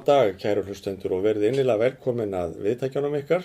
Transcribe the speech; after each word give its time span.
Góðan 0.00 0.30
dag, 0.30 0.36
kæru 0.40 0.62
hlustendur 0.64 1.12
og 1.12 1.26
verðið 1.26 1.50
innilega 1.50 1.82
velkomin 1.82 2.32
að 2.32 2.54
viðtækjunum 2.64 3.16
ykkar. 3.18 3.42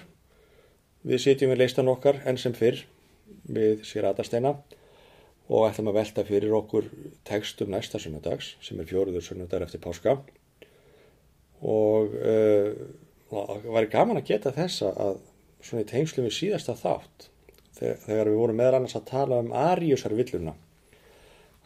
Við 1.03 1.19
sitjum 1.19 1.49
við 1.51 1.57
leistan 1.59 1.89
okkar 1.91 2.21
enn 2.23 2.37
sem 2.39 2.53
fyrr 2.55 2.77
við 3.51 3.81
Sýratasteina 3.83 4.53
og 5.51 5.65
ætlum 5.67 5.89
að 5.91 5.97
velta 5.97 6.23
fyrir 6.23 6.53
okkur 6.55 6.85
tekstum 7.27 7.73
næsta 7.73 7.99
sunnudags 7.99 8.53
sem 8.63 8.79
er 8.79 8.87
fjóruður 8.87 9.25
sunnudagar 9.25 9.65
eftir 9.65 9.81
páska. 9.83 10.13
Og 11.59 12.15
uh, 12.15 12.71
það 13.33 13.67
var 13.75 13.89
gaman 13.91 14.21
að 14.21 14.29
geta 14.29 14.53
þessa 14.55 14.93
að 14.95 15.19
svona 15.59 15.83
í 15.83 15.89
tengslum 15.89 16.29
við 16.29 16.37
síðasta 16.37 16.77
þátt 16.79 17.27
þegar 17.81 18.31
við 18.31 18.39
vorum 18.45 18.61
meðal 18.61 18.77
annars 18.79 18.95
að 18.95 19.09
tala 19.09 19.41
um 19.43 19.51
Ariusar 19.51 20.15
villuna 20.15 20.55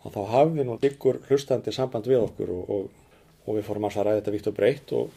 og 0.02 0.17
þá 0.17 0.19
hafði 0.33 0.66
nú 0.66 0.80
ykkur 0.81 1.21
hlustandi 1.30 1.75
samband 1.75 2.09
við 2.09 2.23
okkur 2.23 2.55
og, 2.55 2.73
og, 2.73 3.05
og 3.49 3.58
við 3.58 3.66
fórum 3.66 3.88
að 3.89 3.98
ræða 3.98 4.20
þetta 4.20 4.34
vitt 4.35 4.49
og 4.52 4.58
breytt 4.58 4.94
og 4.94 5.16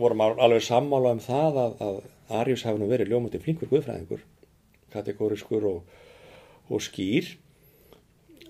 vorum 0.00 0.24
alveg 0.26 0.64
sammála 0.66 1.14
um 1.14 1.22
það 1.22 1.60
að, 1.64 1.84
að 1.86 2.00
Arius 2.40 2.64
hafi 2.66 2.82
nú 2.82 2.88
verið 2.90 3.12
ljómandi 3.12 3.40
flinkur 3.42 3.70
guðfræðingur, 3.70 4.24
kategóriskur 4.94 5.66
og, 5.70 6.00
og 6.70 6.82
skýr. 6.82 7.30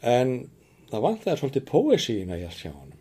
En 0.01 0.49
það 0.91 1.05
vant 1.05 1.27
það 1.27 1.43
svolítið 1.43 1.69
poesíina 1.69 2.41
í 2.41 2.47
allt 2.49 2.65
hjá 2.65 2.73
hann 2.73 2.97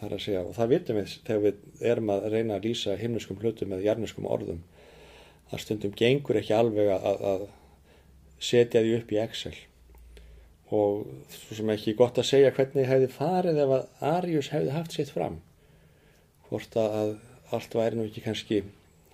þar 0.00 0.14
að 0.16 0.22
segja 0.24 0.42
og 0.46 0.54
það 0.56 0.70
vitum 0.72 0.96
við 0.96 1.14
þegar 1.26 1.42
við 1.44 1.88
erum 1.92 2.12
að 2.14 2.26
reyna 2.32 2.56
að 2.56 2.68
lýsa 2.68 2.96
himneskum 3.00 3.40
hlutum 3.40 3.74
eða 3.74 3.84
jarniskum 3.84 4.28
orðum 4.28 4.62
að 5.50 5.64
stundum 5.64 5.96
gengur 5.96 6.38
ekki 6.40 6.54
alveg 6.56 6.88
að, 6.94 7.24
að 7.32 7.42
setja 8.40 8.80
því 8.80 8.94
upp 9.00 9.12
í 9.12 9.20
Excel 9.20 9.56
og 10.70 11.06
svo 11.34 11.56
sem 11.58 11.70
ekki 11.74 11.96
gott 11.98 12.18
að 12.20 12.28
segja 12.30 12.52
hvernig 12.54 12.88
hefði 12.88 13.08
farið 13.14 13.60
ef 13.64 13.74
að 13.76 14.06
Arius 14.10 14.50
hefði 14.54 14.74
haft 14.74 14.96
sitt 14.96 15.12
fram. 15.14 15.40
Hvort 16.48 16.76
að 16.78 17.16
allt 17.54 17.74
væri 17.74 17.98
nú 17.98 18.06
ekki 18.06 18.24
kannski 18.24 18.62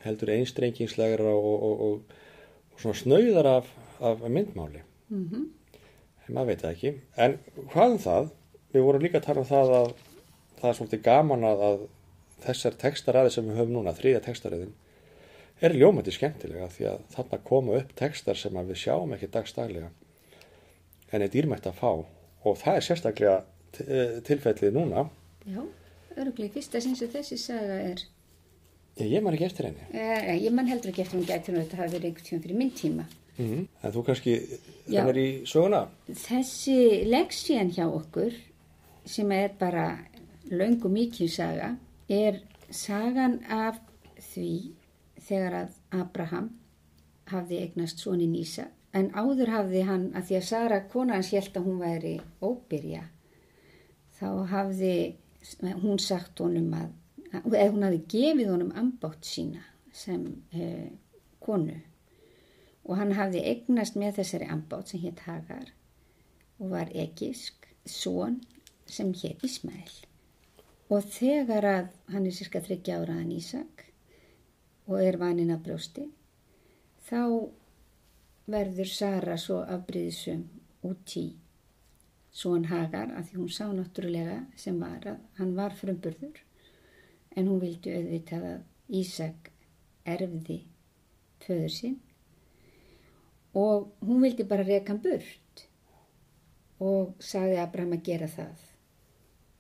heldur 0.05 0.33
einstrengingslegra 0.37 1.33
og, 1.33 1.47
og, 1.69 1.85
og, 1.87 2.17
og 2.73 2.81
svona 2.83 3.01
snauðar 3.01 3.51
af, 3.57 3.71
af 4.01 4.25
myndmáli. 4.29 4.83
Mm 5.09 5.29
-hmm. 5.29 5.45
en 6.27 6.35
maður 6.35 6.47
veit 6.47 6.63
það 6.63 6.71
ekki. 6.71 6.95
En 7.17 7.39
hvað 7.73 7.91
um 7.91 7.99
það? 7.99 8.31
Við 8.73 8.83
vorum 8.83 9.03
líka 9.03 9.19
að 9.19 9.25
tala 9.25 9.41
um 9.41 9.47
það 9.47 9.71
að 9.81 9.93
það 10.61 10.69
er 10.71 10.75
svolítið 10.75 11.03
gaman 11.03 11.45
að, 11.45 11.61
að 11.61 11.79
þessar 12.41 12.73
textaræði 12.73 13.31
sem 13.31 13.49
við 13.49 13.57
höfum 13.57 13.73
núna, 13.73 13.93
þrýja 13.93 14.21
textaræðin 14.21 14.75
er 15.61 15.73
ljómandi 15.73 16.13
skemmtilega 16.13 16.69
því 16.69 16.89
að 16.91 17.05
þarna 17.15 17.39
koma 17.45 17.79
upp 17.81 17.95
textar 17.97 18.37
sem 18.37 18.59
við 18.69 18.77
sjáum 18.77 19.15
ekki 19.17 19.31
dagstaglega 19.33 19.91
en 21.13 21.23
er 21.23 21.29
dýrmætt 21.33 21.67
að 21.71 21.79
fá. 21.81 21.91
Og 22.47 22.59
það 22.61 22.77
er 22.79 22.87
sérstaklega 22.87 23.37
tilfellið 24.27 24.73
núna. 24.77 25.07
Já, 25.47 25.63
öruglega 26.17 26.55
fyrsta 26.55 26.81
sinns 26.81 27.03
að 27.05 27.17
þessi 27.19 27.39
saga 27.41 27.79
er. 27.93 28.03
Ég, 28.97 29.11
ég 29.13 29.23
man 29.23 29.35
ekki 29.37 29.45
eftir 29.51 29.69
henni. 29.69 29.87
Eh, 29.93 30.35
Ég 30.41 30.53
man 30.57 30.69
heldur 30.71 30.91
ekki 30.93 31.03
eftir 31.05 31.19
henni 31.19 31.29
gæti 31.29 31.53
þetta 31.53 31.77
hafi 31.83 31.97
verið 31.97 32.09
einhvern 32.11 32.29
tíma 32.31 32.43
fyrir 32.47 32.57
minn 32.57 32.71
tíma. 32.71 33.05
Mm 33.37 33.49
-hmm. 33.51 33.67
En 33.83 33.93
þú 33.93 34.05
kannski 34.05 34.37
hennar 34.89 35.17
í 35.17 35.29
söguna? 35.47 35.89
Þessi 36.09 37.05
leksían 37.05 37.71
hjá 37.71 37.85
okkur 37.87 38.33
sem 39.05 39.33
er 39.33 39.51
bara 39.59 39.99
laung 40.51 40.85
og 40.85 40.91
mikil 40.91 41.29
saga 41.31 41.77
er 42.09 42.41
sagan 42.71 43.41
af 43.49 43.77
því 44.35 44.71
þegar 45.29 45.53
að 45.53 45.69
Abraham 46.01 46.51
hafði 47.27 47.59
eignast 47.61 47.99
sonin 47.99 48.35
Ísa 48.35 48.67
en 48.97 49.11
áður 49.13 49.53
hafði 49.53 49.85
hann 49.89 50.07
að 50.17 50.31
því 50.31 50.39
að 50.39 50.49
Sara 50.51 50.81
kona 50.93 51.19
hans 51.19 51.33
held 51.35 51.57
að 51.59 51.69
hún 51.69 51.81
væri 51.83 52.15
óbyrja 52.41 53.05
þá 54.17 54.29
hafði 54.53 54.95
hún 55.83 56.01
sagt 56.03 56.41
honum 56.41 56.73
að 56.77 56.95
eða 57.45 57.73
hún 57.73 57.85
hafði 57.87 58.03
gefið 58.13 58.51
honum 58.53 58.73
ambátt 58.79 59.27
sína 59.27 59.63
sem 59.97 60.25
eh, 60.53 60.93
konu. 61.43 61.77
Og 62.87 62.99
hann 63.01 63.15
hafði 63.19 63.43
eignast 63.51 63.97
með 63.99 64.21
þessari 64.21 64.51
ambátt 64.53 64.93
sem 64.93 65.03
hétt 65.03 65.25
Hagar 65.27 65.73
og 66.61 66.71
var 66.73 66.93
egisk 66.95 67.67
són 67.87 68.41
sem 68.87 69.13
hétt 69.17 69.43
Ismael. 69.47 69.95
Og 70.93 71.03
þegar 71.11 71.67
að 71.67 71.89
hann 72.15 72.29
er 72.29 72.37
cirka 72.37 72.63
30 72.63 72.95
áraðan 72.95 73.35
Ísak 73.35 73.89
og 74.87 75.01
er 75.03 75.19
vaninn 75.19 75.51
að 75.51 75.65
brjósti 75.67 76.07
þá 77.09 77.21
verður 78.47 78.91
Sara 78.93 79.37
svo 79.41 79.61
afbríðisum 79.65 80.45
út 80.87 81.17
í 81.19 81.27
són 82.37 82.67
Hagar 82.71 83.13
að 83.17 83.31
því 83.31 83.39
hún 83.41 83.53
sá 83.53 83.65
náttúrulega 83.73 84.41
sem 84.61 84.79
var 84.81 85.07
að 85.15 85.23
hann 85.39 85.55
var 85.57 85.77
frumburður 85.77 86.43
en 87.37 87.49
hún 87.49 87.63
vildi 87.63 87.95
auðvitað 87.97 88.51
að 88.55 88.97
Ísak 88.97 89.49
erfði 90.07 90.61
föður 91.43 91.73
sinn 91.75 91.97
og 93.57 93.89
hún 94.05 94.23
vildi 94.23 94.45
bara 94.45 94.67
reka 94.67 94.93
hann 94.93 95.03
burt. 95.03 95.67
Og 96.77 97.15
sagði 97.25 97.57
Abraham 97.63 97.95
að 97.97 98.03
gera 98.05 98.27
það. 98.29 98.65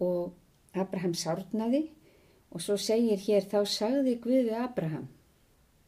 Og 0.04 0.76
Abraham 0.76 1.14
sárnaði 1.16 1.86
og 2.52 2.60
svo 2.60 2.76
segir 2.76 3.22
hér 3.24 3.46
þá 3.48 3.62
sagði 3.64 4.18
Guði 4.20 4.52
Abraham 4.60 5.06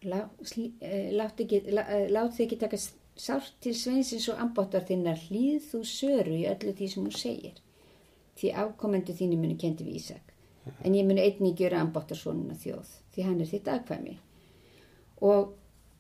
látt 0.07 1.41
ekki, 1.43 1.63
lát 1.73 2.35
þið 2.35 2.45
ekki 2.45 2.61
taka 2.61 2.79
sárt 3.19 3.57
til 3.65 3.75
sveinsins 3.75 4.29
og 4.31 4.39
ambottar 4.43 4.87
þinnar. 4.87 5.19
Hlýð 5.29 5.73
þú 5.73 5.83
söru 5.87 6.37
í 6.39 6.47
öllu 6.51 6.75
því 6.79 6.91
sem 6.93 7.05
hún 7.05 7.19
segir. 7.19 7.59
Því 8.39 8.55
ákomendu 8.55 9.17
þínu 9.19 9.41
muni 9.41 9.59
kendi 9.59 9.87
við 9.87 10.01
Ísak. 10.03 10.35
En 10.85 10.95
ég 10.95 11.07
muni 11.09 11.25
einnig 11.25 11.57
gera 11.59 11.81
ambottarssonuna 11.83 12.55
þjóð 12.61 12.91
því 13.15 13.25
hann 13.27 13.41
er 13.43 13.49
þitt 13.51 13.71
aðkvæmi 13.73 14.19
og 15.21 15.55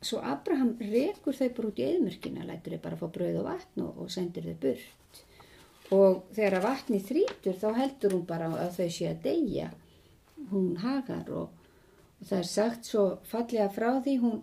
svo 0.04 0.20
Abraham 0.22 0.76
rekur 0.78 1.34
þau 1.34 1.48
bara 1.56 1.70
út 1.72 1.80
í 1.80 1.86
eðmörkina 1.88 2.46
lætur 2.46 2.76
þau 2.76 2.82
bara 2.84 2.98
fá 3.00 3.06
brauð 3.16 3.38
og 3.40 3.48
vatn 3.48 3.82
og, 3.82 3.96
og 4.04 4.12
sendir 4.14 4.46
þau 4.46 4.58
burt. 4.62 5.22
Og 5.94 6.18
þegar 6.36 6.58
að 6.58 6.66
vatni 6.68 7.00
þrítur 7.02 7.56
þá 7.58 7.68
heldur 7.78 8.14
hún 8.14 8.26
bara 8.28 8.50
að 8.52 8.76
þau 8.76 8.88
sé 8.94 9.08
að 9.10 9.22
deyja. 9.24 9.70
Hún 10.52 10.76
hagar 10.84 11.32
og, 11.34 11.48
og 12.20 12.30
það 12.30 12.38
er 12.38 12.48
sagt 12.52 12.88
svo 12.90 13.04
fallega 13.30 13.68
frá 13.74 13.90
því 14.04 14.14
hún, 14.22 14.40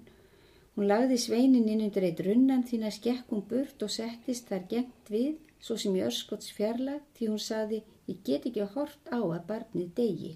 hún 0.76 0.90
lagði 0.92 1.20
sveinin 1.22 1.70
inn 1.72 1.84
undir 1.88 2.08
eitt 2.08 2.24
runnan 2.26 2.66
þín 2.68 2.88
að 2.88 2.98
skekk 3.00 3.34
hún 3.34 3.46
burt 3.50 3.86
og 3.86 3.94
settist 3.94 4.52
þar 4.52 4.68
gengt 4.72 5.12
við 5.12 5.36
svo 5.60 5.78
sem 5.82 5.96
í 5.98 6.04
örskots 6.06 6.52
fjarlag 6.56 7.04
því 7.18 7.32
hún 7.32 7.42
saði 7.42 7.82
ég 8.10 8.22
get 8.28 8.46
ekki 8.48 8.64
að 8.64 8.76
hort 8.78 9.10
á 9.12 9.20
að 9.20 9.46
barnið 9.50 9.94
degi 9.98 10.36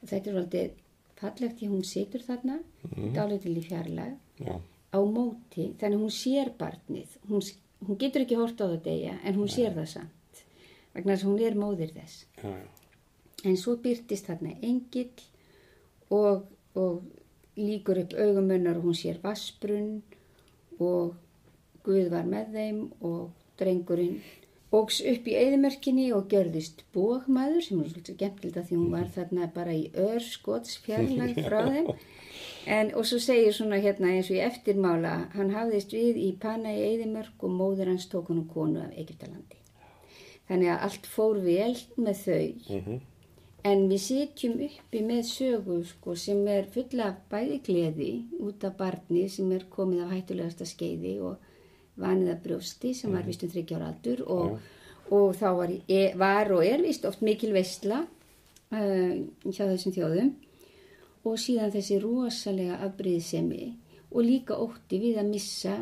og 0.00 0.10
þetta 0.10 0.30
er 0.30 0.40
alveg 0.40 0.82
fallegt 1.16 1.60
því 1.60 1.68
hún 1.72 1.84
situr 1.86 2.24
þarna 2.26 2.58
mm. 2.60 3.12
dálitil 3.16 3.54
í 3.56 3.64
fjarlag 3.64 4.16
Já. 4.42 4.56
á 4.92 4.98
móti 5.00 5.70
þannig 5.80 6.02
hún 6.02 6.12
sér 6.12 6.52
barnið. 6.58 7.16
Hún, 7.30 7.44
hún 7.86 8.00
getur 8.00 8.26
ekki 8.26 8.38
hort 8.40 8.60
á 8.60 8.66
það 8.66 8.82
degja 8.84 9.14
en 9.22 9.38
hún 9.38 9.52
sér 9.52 9.72
það 9.76 9.88
samt 9.94 10.42
vegna 10.96 11.14
þess 11.14 11.26
að 11.26 11.30
hún 11.30 11.46
er 11.46 11.56
móðir 11.60 11.94
þess. 11.96 12.26
Já, 12.40 12.52
en 13.48 13.58
svo 13.60 13.76
byrtist 13.84 14.28
þarna 14.30 14.54
engill 14.64 15.10
og, 16.10 16.46
og 16.74 17.02
líkur 17.56 18.02
upp 18.04 18.16
augumunnar 18.20 18.78
og 18.80 18.90
hún 18.90 18.98
sér 18.98 19.20
vasbrunn 19.22 20.02
og 20.78 21.14
Guð 21.86 22.10
var 22.10 22.26
með 22.26 22.54
þeim 22.56 22.78
og 23.06 23.30
drengurinn 23.60 24.18
ógs 24.74 24.98
upp 25.06 25.28
í 25.30 25.36
eðimörkinni 25.38 26.06
og 26.16 26.26
gjörðist 26.32 26.82
bókmaður 26.94 27.62
sem 27.62 27.80
er 27.80 27.90
svolítið 27.92 28.16
gemtild 28.22 28.56
að 28.58 28.70
því 28.70 28.78
hún 28.80 28.94
var 28.96 29.10
þarna 29.14 29.50
bara 29.54 29.74
í 29.76 29.84
örskotsfjarlag 30.02 31.38
frá 31.46 31.60
þeim. 31.70 31.92
En 32.66 32.90
og 32.98 33.06
svo 33.06 33.20
segir 33.22 33.54
svona 33.54 33.78
hérna 33.78 34.10
eins 34.16 34.32
og 34.32 34.40
í 34.40 34.42
eftirmála 34.42 35.14
hann 35.36 35.54
hafðist 35.54 35.94
við 35.94 36.18
í 36.18 36.32
Pana 36.42 36.74
í 36.74 36.82
eðimörk 36.88 37.46
og 37.46 37.54
móður 37.54 37.92
hans 37.92 38.08
tók 38.10 38.32
hann 38.32 38.42
og 38.42 38.50
konu 38.50 38.82
af 38.82 38.96
Egyptalandi. 38.98 39.62
Þannig 40.50 40.72
að 40.74 40.82
allt 40.88 41.06
fór 41.10 41.38
vel 41.46 41.74
með 41.94 42.24
þau. 42.24 42.80
Mhm. 42.80 43.04
En 43.66 43.86
við 43.90 44.02
sitjum 44.02 44.56
uppi 44.66 45.02
með 45.04 45.22
sögu 45.28 45.80
sko, 45.88 46.14
sem 46.18 46.42
er 46.50 46.68
fulla 46.72 47.10
af 47.10 47.22
bæði 47.30 47.60
gleði 47.66 48.10
út 48.46 48.64
af 48.66 48.76
barni 48.78 49.26
sem 49.32 49.50
er 49.56 49.66
komið 49.72 50.04
af 50.04 50.12
hættulegasta 50.14 50.68
skeiði 50.68 51.16
og 51.26 51.52
vanið 52.00 52.34
að 52.34 52.42
brjósti 52.44 52.92
sem 52.94 53.14
var 53.16 53.26
vist 53.26 53.44
um 53.46 53.52
30 53.52 53.78
ára 53.78 53.90
aldur 53.92 54.22
og, 54.32 54.58
og 55.10 55.32
þá 55.38 55.48
var, 55.60 55.72
e, 55.88 56.02
var 56.18 56.52
og 56.52 56.64
er 56.66 56.84
vist 56.84 57.08
oft 57.08 57.24
mikil 57.24 57.54
veistla 57.56 58.02
uh, 58.04 59.14
hjá 59.48 59.64
þessum 59.64 59.96
þjóðum. 59.96 60.32
Og 61.26 61.40
síðan 61.42 61.72
þessi 61.74 61.98
rosalega 62.04 62.78
afbrýðsemi 62.86 63.72
og 64.12 64.22
líka 64.22 64.58
ótti 64.62 65.00
við 65.02 65.18
að 65.18 65.32
missa 65.32 65.78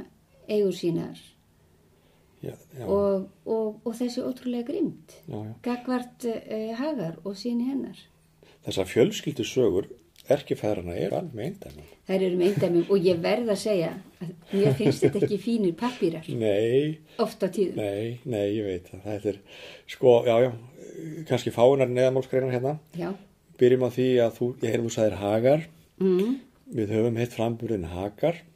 eigur 0.48 0.72
sínar 0.76 1.20
já, 2.44 2.54
já, 2.78 2.86
og, 2.86 3.28
og, 3.44 3.80
og 3.84 3.98
þessi 3.98 4.24
ótrúlega 4.24 4.78
já. 4.78 5.40
gagvart 5.64 6.28
uh, 6.30 6.72
hagar 6.78 7.20
og 7.24 7.36
síni 7.38 7.70
hennar 7.70 8.00
Þessar 8.64 8.88
fjölskyldu 8.88 9.44
sögur 9.44 9.90
erkifæðrana 10.32 10.94
er 10.96 11.12
alveg 11.12 11.34
með 11.36 11.48
eindæmi. 11.50 11.82
þær 12.08 12.22
eru 12.22 12.36
með 12.38 12.46
eindæmum 12.50 12.92
og 12.94 13.08
ég 13.08 13.18
verð 13.20 13.50
að 13.52 13.58
segja 13.60 13.90
að 14.22 14.30
mér 14.54 14.78
finnst 14.78 15.04
þetta 15.04 15.20
ekki 15.26 15.38
fínir 15.42 15.74
pappírar 15.76 16.30
Nei, 16.40 17.00
oft 17.20 17.44
á 17.44 17.48
tíðum 17.52 17.80
nei, 17.82 18.20
nei, 18.24 18.46
ég 18.56 18.64
veit 18.68 18.88
það. 18.88 19.02
Þetta 19.04 19.30
er, 19.34 19.38
sko, 19.94 20.14
já, 20.24 20.34
já, 20.46 20.50
kannski 21.28 21.52
fáunar 21.52 21.92
neðamálskreinar 21.92 22.54
hérna. 22.56 22.74
já, 22.96 23.10
byrjum 23.60 23.86
á 23.86 23.90
því 23.98 24.08
að 24.24 24.34
þú, 24.38 24.50
ég 24.62 24.72
heyrðu 24.72 24.88
þú 24.88 24.94
sagðir 24.96 25.18
hagar, 25.20 25.68
mm. 26.00 26.34
við 26.80 26.96
höfum 26.96 27.20
heitt 27.20 27.36
framburðin 27.36 27.88
hagar, 27.92 28.40
eh, 28.40 28.53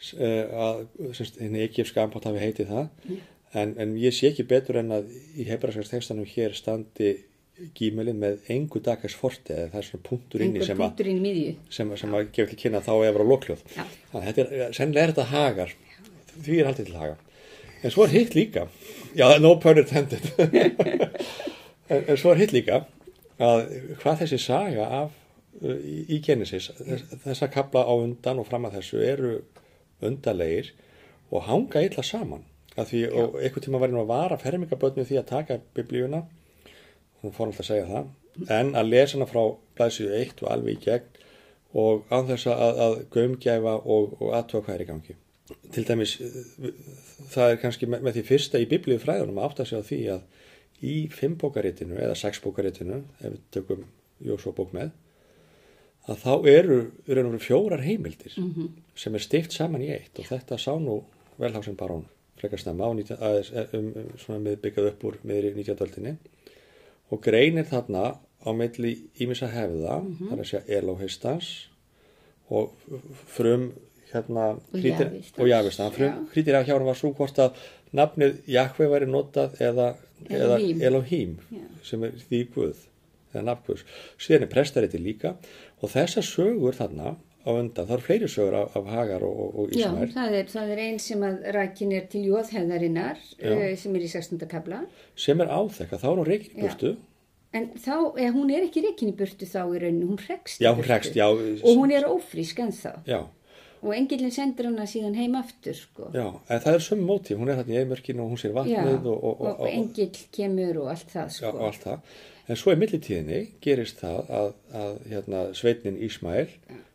að, 0.00 0.84
semst, 1.16 1.40
henni 1.42 1.64
ekki 1.66 1.84
ef 1.84 1.90
skampátt 1.92 2.28
hafi 2.28 2.40
heitið 2.42 2.70
það, 2.72 3.16
en, 3.60 3.74
en 3.82 3.96
ég 4.00 4.14
sé 4.16 4.30
ekki 4.30 4.46
betur 4.48 4.80
en 4.80 4.94
að 4.96 5.10
í 5.36 5.46
hebraskars 5.48 5.92
textanum 5.92 6.28
hér 6.28 6.56
standi 6.56 7.16
gímelin 7.76 8.18
með 8.20 8.46
engu 8.52 8.80
dagars 8.84 9.14
forti, 9.18 9.52
eða 9.52 9.72
það 9.74 9.80
er 9.80 9.86
svona 9.88 10.06
punktur 10.06 10.44
inni 10.44 10.60
einhver 10.60 10.70
sem 10.70 10.84
að, 10.84 11.02
inn 11.12 11.26
í 11.28 11.34
sem, 11.72 11.90
sem 12.00 12.14
að 12.16 12.30
gefa 12.36 12.52
til 12.52 12.60
kynna 12.62 12.80
þá 12.84 12.92
að 14.14 14.28
þetta 14.28 14.44
er, 14.44 14.72
sennilega 14.76 15.02
er 15.02 15.12
þetta 15.12 15.26
hagar, 15.34 15.74
því 16.38 16.56
er 16.56 16.70
haldið 16.70 16.88
til 16.88 17.00
haga. 17.02 17.18
En 17.80 17.94
svo 17.94 18.04
er 18.04 18.14
hitt 18.14 18.36
líka, 18.36 18.66
já, 19.16 19.26
no 19.40 19.54
pun 19.60 19.80
intended, 19.80 20.24
en, 21.92 22.00
en 22.00 22.20
svo 22.20 22.32
er 22.32 22.42
hitt 22.42 22.56
líka 22.56 22.84
að 23.40 23.62
hvað 24.02 24.24
þessi 24.24 24.40
saga 24.40 24.88
af 25.02 25.14
uh, 25.60 25.76
í, 25.76 26.02
í 26.16 26.20
Genesis, 26.24 26.70
þess, 26.80 27.16
þessa 27.24 27.48
kapla 27.52 27.86
á 27.88 27.92
undan 27.92 28.40
og 28.42 28.48
fram 28.48 28.68
að 28.68 28.80
þessu 28.80 29.04
eru 29.04 29.34
undarlegir 30.06 30.72
og 31.30 31.44
hanga 31.46 31.82
illa 31.86 32.04
saman. 32.06 32.44
Að 32.78 32.92
því, 32.92 33.00
og 33.18 33.38
einhvern 33.40 33.64
tíma 33.66 33.80
var 33.82 33.90
einu 33.90 34.02
að 34.04 34.12
vara 34.12 34.38
fermingabötnu 34.40 35.04
því 35.06 35.18
að 35.20 35.30
taka 35.30 35.58
biblíuna, 35.76 36.22
hún 37.20 37.34
fór 37.34 37.50
alltaf 37.50 37.64
að 37.64 37.70
segja 37.70 37.88
það, 37.88 38.12
en 38.60 38.74
að 38.78 38.92
lesa 38.92 39.18
hana 39.18 39.28
frá 39.28 39.42
blæsið 39.78 40.14
eitt 40.20 40.44
og 40.44 40.52
alveg 40.54 40.78
í 40.78 40.84
gegn 40.86 41.18
og 41.80 42.06
án 42.10 42.28
þess 42.30 42.48
að, 42.50 42.80
að 42.84 42.94
gömgæfa 43.14 43.74
og, 43.80 44.14
og 44.18 44.32
aðtóa 44.38 44.64
hvað 44.64 44.76
er 44.76 44.84
í 44.84 44.88
gangi. 44.88 45.16
Til 45.74 45.84
dæmis, 45.86 46.16
það 47.30 47.52
er 47.52 47.60
kannski 47.62 47.88
með, 47.90 48.04
með 48.06 48.18
því 48.18 48.24
fyrsta 48.28 48.62
í 48.62 48.68
biblíu 48.70 49.02
fræðunum 49.02 49.40
að 49.40 49.48
átta 49.48 49.66
sig 49.66 49.82
á 49.82 49.84
því 49.86 50.00
að 50.14 50.86
í 50.86 50.94
fimmbókaritinu 51.12 51.98
eða 51.98 52.18
sexbókaritinu, 52.18 53.02
ef 53.20 53.34
við 53.34 53.40
tökum 53.54 53.86
Jósóbók 54.24 54.74
með, 54.76 54.90
að 56.08 56.22
þá 56.24 56.48
eru, 56.48 56.78
eru 57.08 57.42
fjórar 57.42 57.82
heimildir 57.84 58.36
sem 58.96 59.14
er 59.14 59.24
stift 59.24 59.52
saman 59.52 59.84
í 59.84 59.90
eitt 59.92 60.18
og 60.18 60.28
þetta 60.30 60.58
sá 60.58 60.72
nú 60.78 61.02
velhásin 61.40 61.76
barón 61.76 62.06
frekar 62.40 62.60
snemma 62.60 62.88
á 62.88 62.92
19, 62.96 63.18
aðeins, 63.20 63.52
eh, 63.52 63.74
um, 63.76 63.92
um, 64.00 64.12
svona 64.18 64.40
með 64.40 64.60
byggað 64.64 64.90
upp 64.92 65.04
úr 65.04 65.18
meðri 65.28 65.52
19. 65.56 65.84
öldinni 65.84 66.16
og 67.10 67.20
greinir 67.24 67.68
þarna 67.68 68.16
á 68.16 68.50
milli 68.56 68.94
ímissa 69.20 69.50
hefða, 69.52 70.00
þar 70.30 70.40
að 70.40 70.48
segja 70.48 70.78
Elohistans 70.78 71.50
og 72.48 72.72
frum 73.28 73.70
hérna 74.10 74.56
Og 75.38 75.48
Javistans. 75.48 75.94
Frum 75.94 76.08
Já. 76.08 76.32
krítir 76.32 76.56
af 76.58 76.66
hjá 76.66 76.74
hann 76.74 76.86
var 76.88 76.98
svo 76.98 77.12
hvort 77.14 77.38
að 77.38 77.58
nafnið 77.94 78.40
Jakve 78.50 78.88
væri 78.90 79.06
notað 79.06 79.60
eða, 79.60 79.94
eða 80.28 80.56
Elohim. 80.56 80.82
Elohim 80.82 81.36
Já. 81.50 81.66
sem 81.84 82.04
er 82.04 82.16
því 82.24 82.40
Guð 82.54 82.86
eða 83.34 83.46
nafnguðs. 83.50 83.84
Síðan 84.20 84.46
er 84.46 84.52
prestariti 84.54 85.00
líka 85.02 85.34
og 85.80 85.92
þessar 85.92 86.26
sögur 86.26 86.76
þarna 86.78 87.16
á 87.40 87.50
undan, 87.56 87.86
það 87.88 87.94
eru 87.96 88.04
fleiri 88.04 88.28
sögur 88.28 88.56
af, 88.58 88.74
af 88.76 88.88
Hagar 88.92 89.22
og, 89.24 89.38
og, 89.40 89.54
og 89.62 89.76
Já, 89.76 89.88
það 90.12 90.34
er, 90.40 90.48
það 90.52 90.72
er 90.74 90.82
einn 90.84 90.98
sem 91.00 91.22
að 91.24 91.38
rækin 91.56 91.94
er 91.96 92.08
til 92.12 92.24
jóðhefðarinnar 92.28 93.22
Já. 93.38 93.54
uh, 93.54 93.70
sem 93.80 93.96
er 93.96 94.04
í 94.04 94.10
16. 94.12 94.42
kabla 94.50 94.82
sem 95.16 95.40
er 95.40 95.48
áþekka, 95.48 96.00
þá 96.02 96.08
er 96.10 96.20
hún 96.20 96.28
reikin 96.28 96.52
í 96.52 96.60
Já. 96.60 96.66
burtu 96.68 96.92
en 97.56 97.66
þá, 97.80 97.94
eða, 98.12 98.30
hún 98.36 98.52
er 98.54 98.66
ekki 98.68 98.84
reikin 98.84 99.10
í 99.10 99.16
burtu 99.16 99.48
þá 99.48 99.60
í 99.64 99.80
rauninu, 99.82 100.10
hún 100.12 100.20
hrekst 100.20 100.60
í 100.60 100.66
Já, 100.66 100.70
hún 100.70 100.82
burtu. 100.82 100.90
hrekst, 100.92 101.16
já. 101.16 101.26
og 101.32 101.80
hún 101.80 101.94
er 101.96 102.08
ófrísk 102.10 102.60
ennþá 102.66 102.92
Já, 103.08 103.22
og 103.80 103.94
engillin 103.96 104.34
sendur 104.36 104.68
hana 104.68 104.84
síðan 104.90 105.16
heim 105.16 105.38
aftur 105.40 105.78
sko. 105.78 106.10
já, 106.12 106.26
en 106.28 106.60
það 106.60 106.76
er 106.76 106.84
sömu 106.84 107.08
móti, 107.08 107.38
hún 107.40 107.48
er 107.48 107.62
þarna 107.62 107.72
í 107.72 107.80
eimörkinu 107.80 108.26
og 108.26 108.34
hún 108.34 108.42
sér 108.42 108.52
Já, 108.52 108.58
vatnið 108.60 109.08
og, 109.08 109.24
og, 109.32 109.40
og, 109.56 109.64
engill 109.72 110.12
kemur 110.36 110.82
og 110.84 110.92
allt 110.92 111.08
það 111.16 111.32
já, 111.32 111.38
sko. 111.40 111.54
og 111.56 111.64
allt 111.70 111.88
það. 111.88 112.12
En 112.50 112.58
svo 112.58 112.74
í 112.74 112.78
millitíðinni 112.80 113.40
gerist 113.62 114.00
það 114.02 114.32
að, 114.40 114.48
að 114.80 114.94
hérna, 115.12 115.42
sveitnin 115.54 116.00
Ísmael 116.02 116.48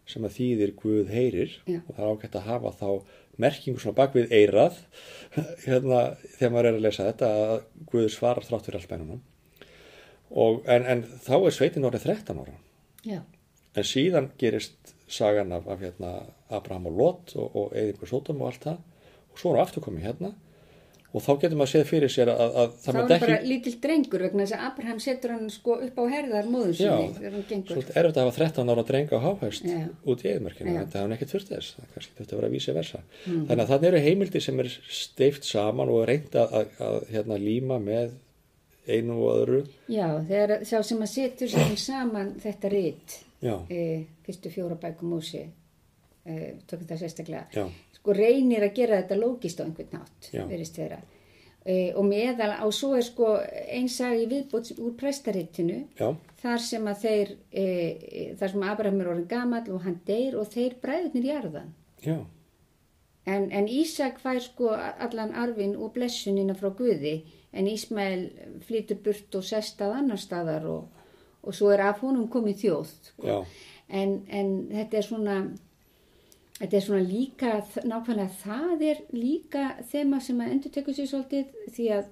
sem 0.10 0.25
að 0.28 0.36
þýðir 0.36 0.74
Guð 0.81 1.13
heyrir 1.13 1.54
Já. 1.63 1.80
og 1.80 1.94
það 1.94 2.02
er 2.02 2.10
ágætt 2.12 2.36
að 2.36 2.50
hafa 2.50 2.74
þá 2.81 2.90
merkingu 3.46 3.81
svona 3.81 3.98
bak 3.98 4.18
við 4.18 4.36
eirað 4.36 4.81
hérna, 5.68 6.02
þegar 6.36 6.52
maður 6.52 6.69
er 6.69 6.78
að 6.80 6.84
lesa 6.86 7.07
þetta 7.07 7.31
að 7.46 7.56
Guð 7.94 8.10
svarar 8.13 8.48
þrátt 8.48 8.68
fyrir. 8.68 9.16
Og, 10.36 10.60
en, 10.68 10.86
en 10.92 11.06
þá 11.24 11.36
er 11.38 11.56
sveitin 11.56 11.88
orðið 11.88 12.10
13 12.10 12.44
ára. 12.44 12.60
Já, 13.06 13.22
En 13.75 13.84
síðan 13.84 14.30
gerist 14.40 14.94
sagan 15.12 15.52
af, 15.56 15.68
af 15.68 15.81
hérna, 15.84 16.12
Abraham 16.50 16.88
og 16.90 17.00
Lot 17.00 17.34
og, 17.36 17.56
og 17.60 17.74
Eðingur 17.75 18.10
Sótum 18.10 18.42
og 18.42 18.52
allt 18.52 18.68
það 18.69 18.78
og 19.36 19.42
svo 19.42 19.52
er 19.52 19.62
aftur 19.66 19.84
komið 19.84 20.07
hérna 20.07 20.31
og 21.15 21.23
þá 21.23 21.29
getur 21.41 21.57
maður 21.59 21.71
séð 21.71 21.85
fyrir 21.89 22.12
sér 22.12 22.31
að, 22.33 22.41
að, 22.44 22.56
að 22.62 22.73
þá 22.75 22.85
það 22.85 22.95
er 22.95 22.97
myndi 23.00 23.19
bara 23.25 23.38
lítill 23.50 23.73
drengur 23.85 24.23
vegna 24.25 24.44
þess 24.45 24.56
að 24.57 24.65
Abraham 24.67 25.00
setur 25.06 25.33
hann 25.35 25.50
sko 25.53 25.77
upp 25.85 26.00
á 26.01 26.03
herðar 26.12 26.50
móður 26.51 26.73
Já, 26.75 26.91
sinni 26.91 27.15
þegar 27.19 27.35
hann 27.38 27.45
gengur 27.51 27.75
svolítið 27.77 28.00
erfitt 28.01 28.19
að 28.19 28.27
hafa 28.27 28.38
13 28.41 28.73
ára 28.75 28.85
drenga 28.89 29.15
á 29.15 29.25
háhæst 29.25 29.69
Já. 29.69 29.79
út 30.12 30.25
í 30.25 30.31
eðmörkinu, 30.33 30.73
Já. 30.75 30.81
en 30.81 30.91
það 30.91 31.01
hefur 31.06 31.15
ekkert 31.15 31.33
þurft 31.35 31.53
þess 31.56 31.77
það 31.79 31.94
kannski 31.95 32.25
að 32.25 32.35
vera 32.35 32.50
að 32.51 32.56
vísi 32.57 32.75
versa 32.75 33.01
Mhm. 33.25 33.45
þannig 33.47 33.63
að 33.65 33.71
þannig 33.71 33.88
eru 33.91 34.03
heimildi 34.06 34.41
sem 34.41 34.59
er 34.59 34.69
steift 34.89 35.44
saman 35.47 35.89
og 35.89 36.06
reynd 36.09 36.35
að, 36.35 36.53
að, 36.59 36.79
að 36.89 36.97
hérna, 37.15 37.38
líma 37.41 37.79
með 37.79 38.11
einu 38.88 39.18
og 39.25 39.39
öðru 39.41 39.61
Já, 39.89 40.07
þegar 40.27 40.65
sá 40.65 40.81
sem 40.83 41.01
að 41.01 41.13
setur 41.15 41.47
sér 41.47 41.77
saman 41.79 42.35
þetta 42.44 42.69
já, 43.41 43.56
e, 43.69 44.06
fyrstu 44.25 44.51
fjóra 44.53 44.75
bækum 44.75 45.15
músi 46.25 46.36
e, 46.36 46.56
tókum 46.68 46.88
það 46.88 47.01
sérstaklega. 47.04 47.68
Sko 47.94 48.13
reynir 48.13 48.63
að 48.63 48.75
gera 48.75 49.01
þetta 49.01 49.19
lógist 49.19 49.60
á 49.62 49.63
einhvern 49.66 49.94
nátt 49.94 50.31
verist 50.50 50.77
vera. 50.77 51.00
E, 51.66 51.94
og 51.98 52.06
meðal 52.06 52.51
og 52.66 52.74
svo 52.74 52.94
er 52.95 53.01
sko 53.01 53.39
einsag 53.74 54.19
í 54.22 54.27
viðbót 54.30 54.75
úr 54.77 54.94
prestaritinu 55.00 55.88
já, 55.98 56.12
þar 56.44 56.62
sem 56.62 56.86
að 56.86 57.00
þeir 57.01 57.31
e, 57.50 57.66
þar 58.38 58.51
sem 58.51 58.66
Abraham 58.69 59.01
er 59.01 59.10
orðin 59.10 59.27
gamall 59.27 59.72
og 59.74 59.81
hann 59.81 60.00
deyr 60.06 60.38
og 60.38 60.51
þeir 60.54 60.77
bræðurnir 60.81 61.25
jarðan. 61.31 61.74
En, 63.25 63.48
en 63.50 63.66
Ísak 63.66 64.19
fær 64.21 64.38
sko 64.45 64.69
allan 64.75 65.33
arfin 65.33 65.74
og 65.81 65.95
blessunina 65.95 66.54
frá 66.54 66.69
Guði 66.78 67.24
en 67.56 67.66
Ísmael 67.71 68.28
flytur 68.68 69.00
burt 69.01 69.38
og 69.39 69.48
sest 69.48 69.81
að 69.81 69.95
annar 70.04 70.21
staðar 70.21 70.68
og, 70.69 71.06
og 71.42 71.56
svo 71.56 71.71
er 71.74 71.88
af 71.88 72.04
honum 72.06 72.28
komið 72.30 72.59
þjóð 72.61 72.92
sko. 73.09 73.40
en, 73.90 74.19
en 74.30 74.52
þetta 74.69 74.99
er 74.99 75.07
svona 75.07 75.38
þetta 76.59 76.78
er 76.80 76.85
svona 76.85 77.04
líka 77.09 77.52
nákvæmlega 77.83 78.30
það 78.42 78.83
er 78.92 79.02
líka 79.14 79.64
þema 79.92 80.21
sem 80.24 80.40
að 80.45 80.52
endur 80.56 80.71
tekur 80.78 80.95
sér 80.97 81.09
svolítið 81.12 81.45
því 81.76 81.88
að 81.97 82.06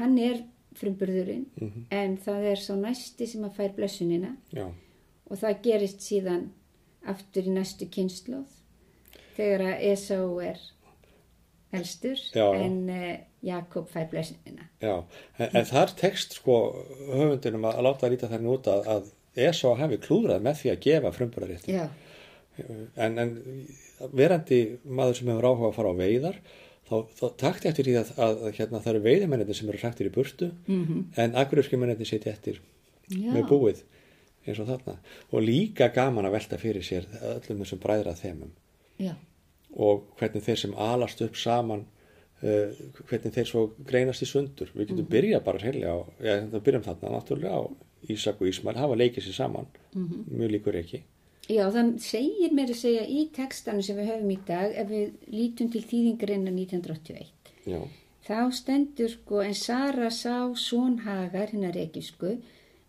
hann 0.00 0.18
er 0.18 0.40
frumburðurinn 0.78 1.46
Mhm. 1.60 1.84
en 1.90 2.16
það 2.22 2.44
er 2.52 2.56
sá 2.62 2.72
næsti 2.78 3.26
sem 3.26 3.44
að 3.46 3.54
fær 3.56 3.72
blessunina 3.76 4.32
já, 4.54 4.66
og 5.30 5.36
það 5.38 5.62
gerist 5.62 6.00
síðan 6.02 6.48
aftur 7.06 7.46
í 7.46 7.54
næstu 7.54 7.86
kynnslóð 7.90 8.56
þegar 9.36 9.60
að 9.68 9.82
Esau 9.92 10.40
er 10.42 10.58
elstur 11.72 12.16
Já, 12.34 12.44
já. 12.54 12.60
en 12.64 12.76
uh, 12.90 13.16
Jakob 13.44 13.88
fær 13.92 14.08
blessunina 14.10 14.66
já. 14.82 15.04
En, 15.38 15.50
en 15.60 15.64
þar 15.68 15.92
tekst 16.00 16.32
sko 16.40 16.54
höfundinum 17.12 17.66
að, 17.68 17.76
að 17.78 17.86
láta 17.88 18.10
líta 18.10 18.30
þannig 18.30 18.54
út 18.56 18.70
að, 18.72 18.86
að 18.96 19.10
ESA 19.48 19.74
hafi 19.78 19.98
klúðrað 20.02 20.42
með 20.46 20.56
því 20.62 20.70
að 20.72 20.80
gefa 20.86 21.12
frumburðaréttin 21.18 21.74
já, 21.76 21.84
en, 22.96 23.18
en 23.18 23.34
verandi 24.14 24.62
maður 24.84 25.20
sem 25.20 25.30
hefur 25.32 25.48
áhuga 25.50 25.70
að 25.70 25.76
fara 25.76 25.92
á 25.92 26.00
veiðar 26.00 26.40
þá, 26.88 26.96
þá 27.18 27.26
takti 27.40 27.70
eftir 27.70 27.88
því 27.88 27.96
að, 28.00 28.10
að, 28.16 28.40
að 28.48 28.58
hérna, 28.58 28.80
það 28.84 28.92
eru 28.94 29.04
veiðimennir 29.06 29.58
sem 29.58 29.70
eru 29.70 29.82
hrættir 29.82 30.10
í 30.10 30.14
burtu 30.14 30.50
mm 30.66 31.04
en 31.22 31.38
agururskimennir 31.42 32.08
sitja 32.08 32.32
eftir 32.32 32.60
já. 33.08 33.30
með 33.34 33.48
búið 33.50 33.84
eins 34.48 34.60
og 34.62 34.68
þarna. 34.70 34.94
Og 35.32 35.44
líka 35.44 35.90
gaman 35.92 36.28
að 36.28 36.38
velta 36.38 36.58
fyrir 36.60 36.84
sér 36.86 37.08
öllum 37.34 37.62
þessum 37.62 37.82
bræðra 37.82 38.14
þemum. 38.16 38.52
Já, 38.98 39.14
og 39.76 40.06
hvernig 40.18 40.44
þeir 40.46 40.60
sem 40.62 40.74
alast 40.80 41.20
upp 41.22 41.36
saman 41.36 41.84
uh, 42.42 42.78
hvernig 43.10 43.34
þeir 43.34 43.50
svo 43.50 43.66
greinast 43.90 44.24
í 44.24 44.30
sundur. 44.30 44.72
Við 44.74 44.94
getum 44.94 45.10
byrjað 45.10 45.44
bara 45.44 45.62
heilja 45.62 45.92
á 45.92 45.98
það 46.22 46.64
byrjum 46.64 46.88
þarna 46.88 47.14
náttúrulega 47.16 47.60
á 47.60 47.62
Ísak 48.08 48.40
og 48.40 48.48
Ísmæl 48.48 48.78
hafa 48.78 48.96
leikið 48.96 49.26
sér 49.26 49.36
saman. 49.42 49.70
Mjög 49.92 50.56
líkur 50.56 50.80
ekki 50.80 51.02
já, 51.48 51.64
það 51.74 51.94
segir 52.04 52.54
mér 52.56 52.74
að 52.74 52.82
segja 52.82 53.06
í 53.08 53.24
textanu 53.34 53.84
sem 53.84 53.98
við 53.98 54.12
höfum 54.12 54.34
í 54.34 54.38
dag 54.48 54.76
ef 54.82 54.92
við 54.92 55.32
lítum 55.32 55.72
til 55.72 55.84
þýðingarinnar 55.84 56.54
1981 56.54 57.52
já, 57.68 57.80
þá 58.28 58.38
stendur 58.60 59.12
sko 59.12 59.42
en 59.44 59.56
Sara 59.56 60.10
sá 60.14 60.48
Sónhagar 60.54 61.54
hennar 61.54 61.76
ekisku 61.80 62.36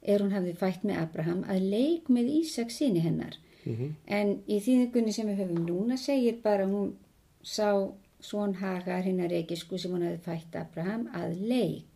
er 0.02 0.24
hún 0.24 0.34
hafði 0.36 0.56
fætt 0.60 0.86
með 0.88 1.02
Abraham 1.04 1.44
að 1.52 1.66
leik 1.74 2.10
með 2.12 2.32
Ísak 2.40 2.72
sinni 2.72 3.04
hennar. 3.04 3.36
Mm 3.66 3.96
en 4.08 4.30
í 4.48 4.60
þýðingunni 4.64 5.14
sem 5.14 5.28
við 5.28 5.42
höfum 5.44 5.66
núna 5.68 5.98
segir 6.00 6.40
bara 6.44 6.66
hún 6.66 6.94
sá 7.44 7.92
Sónhagar 8.20 9.04
hennar 9.04 9.32
ekisku 9.32 9.78
sem 9.78 9.92
hún 9.92 10.04
hafði 10.08 10.22
fætt 10.26 10.56
Abraham 10.56 11.08
að 11.14 11.36
leik 11.52 11.89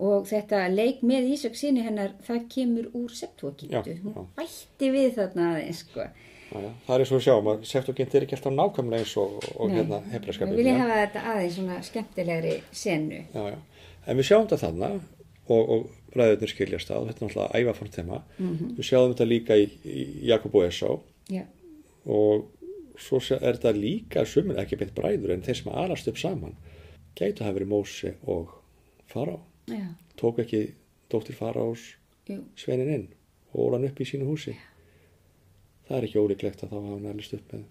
og 0.00 0.26
þetta 0.30 0.64
leik 0.72 1.04
með 1.06 1.30
Ísak 1.34 1.56
sinni 1.58 1.84
hennar 1.84 2.16
það 2.26 2.42
kemur 2.54 2.90
úr 2.96 3.12
septuagindu 3.14 3.94
Já, 3.94 4.02
hún 4.02 4.28
bætti 4.38 4.90
við 4.94 5.14
þarna 5.18 5.48
aðeins 5.54 5.82
sko. 5.84 6.06
Já, 6.50 6.58
já. 6.64 6.70
það 6.86 7.04
er 7.04 7.10
sjáum 7.26 7.50
að 7.52 7.64
Septuagint 7.70 8.16
er 8.16 8.26
ekki 8.26 8.38
alltaf 8.38 8.56
nákvæmlega 8.56 9.04
eins 9.04 9.14
og, 9.20 9.36
og 9.56 9.74
hérna 9.74 10.00
hebreska 10.14 10.48
við 10.50 10.62
viljum 10.62 10.82
hafa 10.82 11.00
þetta 11.04 11.24
aðeins 11.34 11.58
svona 11.58 11.80
skemmtilegri 11.86 12.54
senu. 12.82 13.24
Já, 13.34 13.42
já. 13.52 13.58
en 14.06 14.20
við 14.20 14.30
sjáum 14.30 14.46
þetta 14.46 14.60
þarna 14.64 14.90
og, 15.50 15.60
og 15.60 15.84
bræðurnir 16.14 16.54
skiljast 16.54 16.94
að 16.94 17.10
þetta 17.10 17.24
er 17.24 17.28
náttúrulega 17.28 17.60
ævaforn 17.60 17.94
þema. 17.94 18.22
Við 18.78 18.88
sjáum 18.88 19.12
þetta 19.12 19.28
líka 19.28 19.60
í, 19.60 19.68
í 19.84 20.06
Jakob 20.30 20.56
og 20.56 20.66
Esá 20.66 20.96
og 22.10 22.48
svo 23.00 23.20
er 23.36 23.56
þetta 23.58 23.76
líka 23.76 24.24
sumin 24.28 24.58
ekki 24.60 24.78
beint 24.80 24.96
bræður 24.96 25.34
en 25.34 25.44
þeir 25.44 25.60
sem 25.60 25.70
alast 25.72 26.08
upp 26.10 26.18
saman 26.20 26.56
gætu 27.18 27.44
hafa 27.44 27.58
verið 27.58 27.70
Mósi 27.70 28.12
og 28.28 28.56
Fará 29.10 29.36
já, 29.70 29.86
tók 30.16 30.38
ekki 30.42 30.74
dóttir 31.10 31.34
Farás 31.38 31.82
sveinin 32.56 32.88
inn 32.94 33.06
og 33.52 33.60
óla 33.66 33.78
hann 33.78 33.88
upp 33.88 34.00
í 34.00 34.06
sínu 34.06 34.26
húsi. 34.28 34.54
Það 35.88 35.96
er 35.98 36.04
ekki 36.06 36.20
ólíklegt 36.22 36.62
að 36.62 36.70
þá 36.70 36.76
hafa 36.78 36.94
hann 36.94 37.06
alist 37.10 37.34
upp 37.34 37.52
með 37.52 37.64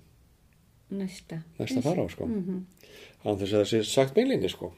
næsta. 0.99 1.41
næsta 1.59 1.81
Fará 1.85 2.07
sko. 2.11 2.25
Mhm. 2.27 2.65
án 3.25 3.37
þess 3.39 3.53
að 3.53 3.61
það 3.61 3.69
sé 3.71 3.83
sagt 3.83 4.15
beinlinni 4.15 4.49
sko. 4.49 4.73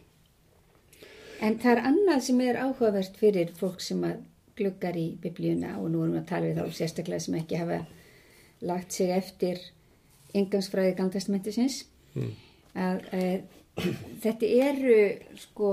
En 1.42 1.58
það 1.58 1.72
er 1.72 1.82
annað 1.90 2.22
sem 2.22 2.42
er 2.42 2.56
áhugavert 2.62 3.18
fyrir 3.18 3.50
fólk 3.58 3.82
sem 3.82 4.04
að 4.06 4.20
gluggar 4.56 4.94
í 5.00 5.18
biblíuna 5.18 5.78
og 5.80 5.90
nú 5.90 6.04
erum 6.04 6.14
við 6.14 6.22
að 6.22 6.28
tala 6.28 6.46
við 6.46 6.60
þá 6.60 6.72
sérstaklega 6.78 7.20
sem 7.20 7.36
ekki 7.40 7.58
hafa 7.58 7.80
lagt 8.62 8.92
sig 8.94 9.10
eftir 9.10 9.58
yngangsfræði 10.36 10.96
gangtestamentisins 10.98 11.86
Mm. 12.16 12.32
að 12.76 13.14
e, 13.14 13.42
þetta 14.24 14.48
eru 14.68 14.96
sko 15.40 15.70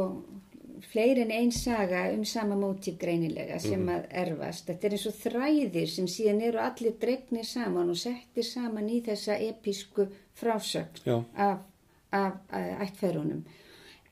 fleiri 0.86 1.22
en 1.24 1.32
einn 1.34 1.52
saga 1.52 2.04
um 2.12 2.24
sama 2.24 2.56
mótíf 2.58 2.98
greinilega 3.00 3.58
sem 3.62 3.82
að 3.90 4.06
erfast. 4.22 4.66
Þetta 4.68 4.86
er 4.86 4.96
eins 4.96 5.06
og 5.10 5.16
þræðir 5.22 5.90
sem 5.92 6.08
síðan 6.10 6.42
eru 6.48 6.62
allir 6.62 6.96
dregnir 7.00 7.46
saman 7.48 7.90
og 7.92 7.98
settir 7.98 8.46
saman 8.46 8.90
í 8.90 9.00
þessa 9.06 9.38
episku 9.48 10.08
frásögn 10.38 11.02
Já. 11.04 11.16
af, 11.34 11.58
af, 12.12 12.38
af 12.50 12.86
ættfærunum. 12.86 13.44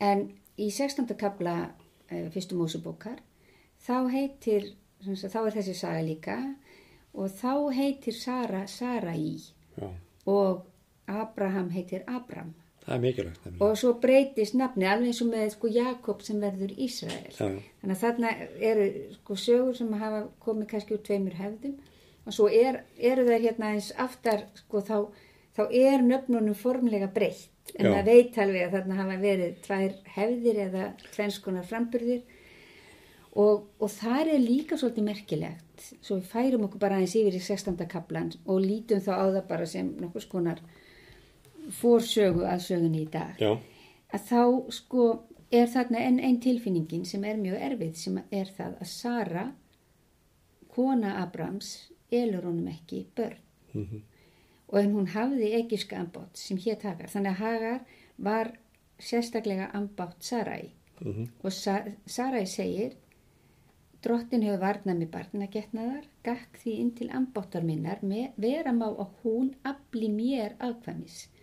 En 0.00 0.28
í 0.58 0.70
16. 0.70 1.08
kabla 1.18 1.56
uh, 1.66 2.28
fyrstu 2.34 2.58
Mósebókar 2.58 3.20
þá 3.86 4.10
heitir, 4.12 4.72
þá 5.04 5.40
er 5.46 5.58
þessi 5.58 5.76
saga 5.76 6.04
líka 6.04 6.38
og 7.16 7.32
þá 7.32 7.72
heitir 7.76 8.16
Sara 8.16 8.66
Sarai 8.68 9.38
og 10.26 10.66
Abraham 11.06 11.70
heitir 11.70 12.02
Abram 12.10 12.54
það 12.86 12.94
er 12.94 13.02
mikilvægt 13.02 13.44
nefnilega. 13.44 13.66
og 13.66 13.78
svo 13.80 13.92
breytist 14.02 14.56
nafni 14.58 14.86
alveg 14.86 15.10
eins 15.10 15.22
og 15.24 15.30
með 15.32 15.50
sko 15.56 15.70
Jakob 15.74 16.22
sem 16.22 16.40
verður 16.42 16.72
Ísrael 16.76 17.32
Já, 17.32 17.46
þannig 17.82 17.96
að 17.96 18.02
þarna 18.04 18.32
eru 18.70 18.86
sko 19.18 19.38
sögur 19.42 19.76
sem 19.78 19.92
hafa 20.00 20.22
komið 20.44 20.70
kannski 20.72 20.96
úr 20.96 21.02
tveimur 21.06 21.38
hefðum 21.40 21.76
og 22.26 22.34
svo 22.34 22.48
er, 22.50 22.82
eru 22.98 23.26
það 23.26 23.44
hérna 23.48 23.74
eins 23.74 23.92
aftar 24.02 24.46
sko 24.62 24.82
þá, 24.86 24.96
þá 25.58 25.62
er 25.70 26.06
nöfnunum 26.06 26.56
formlega 26.58 27.10
breytt 27.12 27.74
en 27.74 27.90
Já. 27.90 27.92
það 27.98 28.08
veit 28.12 28.40
alveg 28.44 28.64
að 28.66 28.74
þarna 28.76 28.98
hafa 29.00 29.20
verið 29.20 29.60
tvær 29.66 30.00
hefðir 30.16 30.64
eða 30.68 30.88
tvennskonar 31.10 31.66
framburðir 31.66 32.22
og, 33.36 33.66
og 33.82 33.90
það 33.92 34.32
er 34.32 34.42
líka 34.42 34.78
svolítið 34.78 35.08
merkilegt 35.10 35.86
svo 36.00 36.20
við 36.20 36.30
færum 36.30 36.66
okkur 36.68 36.82
bara 36.82 37.00
aðeins 37.00 37.16
yfir 37.18 37.36
í 37.36 37.42
16. 37.42 37.82
kaplan 37.90 38.30
og 38.46 38.62
lítum 38.62 39.02
þá 39.04 39.12
á 39.18 39.24
það 39.26 39.42
bara 39.50 39.66
sem 39.68 39.90
nokkuð 40.00 40.24
skonar 40.24 40.62
fórsögu 41.70 42.44
að 42.46 42.60
sögunni 42.60 43.02
í 43.02 43.10
dag 43.10 43.38
Já. 43.40 43.56
að 44.12 44.20
þá 44.30 44.70
sko 44.72 45.22
er 45.52 45.66
þarna 45.66 45.98
enn 45.98 46.20
einn 46.20 46.40
tilfinningin 46.40 47.04
sem 47.06 47.24
er 47.24 47.36
mjög 47.36 47.60
erfið 47.70 47.94
sem 47.94 48.18
er 48.30 48.44
það 48.56 48.78
að 48.80 48.86
Sara 48.86 49.52
kona 50.74 51.14
Abrams 51.22 51.88
elur 52.12 52.44
honum 52.50 52.68
ekki 52.68 53.06
börn 53.16 53.38
Mhm. 53.74 54.02
og 54.68 54.78
en 54.80 54.92
hún 54.94 55.06
hafði 55.08 55.52
egiska 55.54 55.96
ambátt 55.98 56.36
sem 56.36 56.56
hér 56.58 56.76
takar 56.80 57.06
þannig 57.08 57.30
að 57.30 57.40
Hagar 57.42 57.80
var 58.18 58.52
sérstaklega 58.98 59.70
ambátt 59.74 60.22
Sarai 60.22 60.70
Mhm. 61.00 61.28
og 61.44 61.52
Sa 61.52 61.84
Sarai 62.06 62.46
segir 62.46 62.92
drottin 64.02 64.42
hefur 64.42 64.60
varnað 64.60 64.98
með 64.98 65.10
barnagetnaðar 65.10 66.04
gakk 66.24 66.58
því 66.62 66.78
inn 66.80 66.90
til 66.94 67.08
ambáttar 67.10 67.62
minnar 67.64 67.98
með 68.02 68.30
vera 68.38 68.72
má 68.72 68.86
að 68.96 69.08
hún 69.24 69.54
afli 69.64 70.08
mér 70.08 70.54
afkvæmis 70.58 71.26
þannig 71.26 71.34
að 71.34 71.35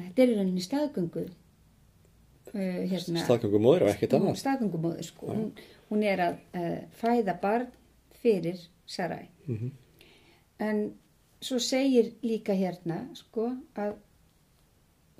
þetta 0.00 0.22
er 0.22 0.28
í 0.32 0.36
rauninni 0.38 0.60
staðgöngu 0.64 1.24
uh, 1.26 2.80
hérna, 2.92 3.24
staðgangum 3.26 3.62
móður 3.66 3.82
og 3.86 3.92
ekkert 3.94 4.14
annað 4.18 4.36
staðgöngumóður 4.40 5.02
sko. 5.04 5.26
hún, 5.32 5.52
hún 5.90 6.02
er 6.08 6.18
að 6.20 6.38
uh, 6.54 6.78
fæða 7.00 7.36
barn 7.42 7.66
fyrir 8.22 8.58
Sarai 8.86 9.28
Mhm. 9.46 9.70
en 10.58 10.92
svo 11.42 11.58
segir 11.58 12.12
líka 12.22 12.54
hérna 12.54 13.08
sko 13.18 13.50
að 13.74 13.94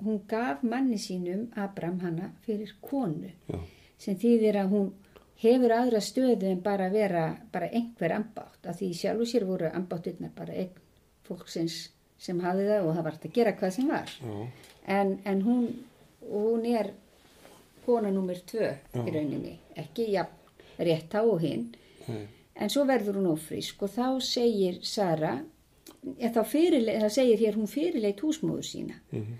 hún 0.03 0.21
gaf 0.27 0.63
manni 0.63 0.97
sínum 0.97 1.49
Abram 1.55 1.99
hana 1.99 2.31
fyrir 2.45 2.71
konu 2.81 3.29
Já. 3.49 3.59
sem 3.97 4.15
þýðir 4.15 4.55
að 4.63 4.69
hún 4.69 4.91
hefur 5.43 5.71
aðra 5.71 5.99
stöðu 6.01 6.45
en 6.51 6.61
bara 6.61 6.89
vera 6.89 7.37
bara 7.51 7.67
einhver 7.67 8.11
ambátt 8.15 8.63
að 8.65 8.77
því 8.79 8.93
sjálfu 8.93 9.25
sér 9.25 9.45
voru 9.45 9.69
ambáttirnar 9.73 10.31
bara 10.35 10.53
einn 10.53 10.69
fólksins 11.27 11.89
sem 12.23 12.39
hafði 12.43 12.67
það 12.69 12.85
og 12.87 12.95
það 12.97 13.03
var 13.07 13.15
hægt 13.17 13.25
að 13.29 13.35
gera 13.37 13.53
hvað 13.59 13.73
sem 13.77 13.89
var 13.91 14.13
en, 14.97 15.13
en 15.27 15.41
hún, 15.45 15.65
hún 16.31 16.65
er 16.71 16.91
kona 17.85 18.11
nummer 18.15 18.39
tvö 18.47 18.69
Já. 18.69 19.01
í 19.03 19.11
rauninni, 19.11 19.57
ekki 19.75 20.05
ja, 20.13 20.23
rétt 20.79 21.11
á 21.19 21.23
hinn 21.41 21.65
Nei. 22.07 22.27
en 22.55 22.69
svo 22.71 22.85
verður 22.87 23.19
hún 23.19 23.31
ófrísk 23.33 23.83
og 23.83 23.91
þá 23.91 24.05
segir 24.23 24.79
Sara 24.87 25.33
eða 26.19 26.31
þá 26.37 26.43
fyrirleit, 26.53 27.01
það 27.03 27.13
segir 27.17 27.41
hér 27.43 27.57
hún 27.59 27.67
fyrirleit 27.71 28.23
húsmóður 28.23 28.67
sína 28.67 28.95
Mhm. 29.11 29.35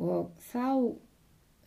og 0.00 0.30
þá 0.52 0.94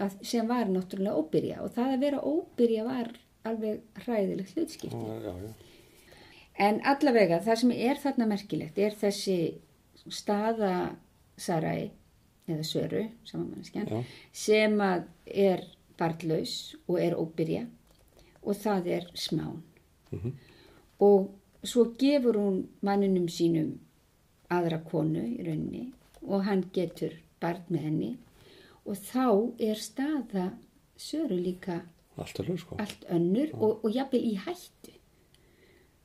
að, 0.03 0.15
sem 0.25 0.47
var 0.49 0.65
náttúrulega 0.69 1.17
óbyrja 1.21 1.59
og 1.65 1.73
það 1.75 1.91
að 1.97 1.99
vera 2.05 2.21
óbyrja 2.21 2.85
var 2.87 3.11
alveg 3.45 3.81
hræðilegt 4.05 4.53
hlutskipti 4.55 4.97
Já, 4.97 5.19
já, 5.21 5.33
já. 5.43 5.53
En 6.63 6.81
allavega 6.85 7.39
það 7.41 7.55
sem 7.63 7.71
er 7.71 7.97
þarna 8.01 8.27
merkilegt 8.29 8.77
er 8.77 8.93
þessi 9.01 9.37
staða 10.09 10.95
Sarai 11.37 11.91
eða 12.47 12.63
Söru, 12.67 13.03
sem 14.33 14.81
að 14.83 15.05
er 15.25 15.63
barnlaus 15.97 16.75
og 16.87 16.99
er 16.99 17.15
óbyrja 17.15 17.63
og 18.43 18.57
það 18.59 18.89
er 18.97 19.07
smán. 19.15 19.61
Mhm. 20.11 20.33
Og 20.99 21.31
svo 21.63 21.85
gefur 21.99 22.35
hún 22.35 22.67
manninum 22.81 23.27
sínum 23.27 23.79
aðra 24.49 24.83
konu 24.83 25.23
í 25.23 25.45
rauninni 25.45 25.93
og 26.21 26.43
hann 26.43 26.63
getur 26.73 27.15
barn 27.39 27.63
með 27.69 27.81
henni. 27.87 28.17
Og 28.85 28.95
þá 28.97 29.53
er 29.59 29.75
staða 29.75 30.51
Söru 30.97 31.35
líka 31.39 31.81
allt 32.17 32.39
alveg 32.39 32.59
sko. 32.59 32.75
Allt 32.77 33.05
önnur 33.09 33.53
og, 33.57 33.85
og 33.85 33.91
jafnvel 33.91 34.21
í 34.21 34.35
hættu. 34.37 34.93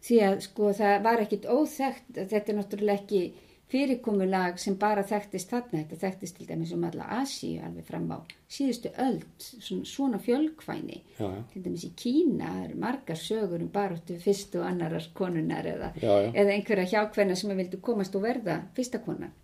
Því 0.01 0.21
að 0.25 0.41
sko 0.47 0.73
það 0.73 1.03
var 1.05 1.23
ekkit 1.25 1.47
óþekkt 1.51 2.21
þetta 2.31 2.53
er 2.53 2.59
náttúrulega 2.59 3.03
ekki 3.03 3.23
fyrirkomulag 3.69 4.57
sem 4.61 4.77
bara 4.81 5.03
þekktist 5.05 5.51
þarna 5.53 5.83
þetta 5.83 5.99
þekktist 6.01 6.39
til 6.39 6.47
dæmis 6.49 6.71
um 6.73 6.85
alla 6.89 7.09
Asíu 7.19 7.61
alveg 7.65 7.85
fram 7.85 8.07
á 8.13 8.19
síðustu 8.49 8.93
öld 9.05 9.49
svona, 9.85 10.21
fjölkvæni 10.25 11.03
Já, 11.19 11.27
já. 11.27 11.43
til 11.53 11.65
dæmis 11.67 11.85
í 11.85 11.91
Kína 11.97 12.53
eru 12.65 12.79
margar 12.81 13.21
sögur 13.21 13.61
um 13.61 13.69
baróttu 13.75 14.17
fyrstu 14.23 14.63
og 14.63 14.71
annarar 14.71 15.05
konunar 15.15 15.69
eða, 15.69 15.93
Já, 16.01 16.15
eða 16.33 16.55
einhverja 16.57 16.89
hjákvæna 16.95 17.37
sem 17.37 17.57
vildu 17.57 17.81
komast 17.85 18.17
og 18.17 18.25
verða 18.25 18.63
fyrsta 18.77 19.03
konan 19.05 19.35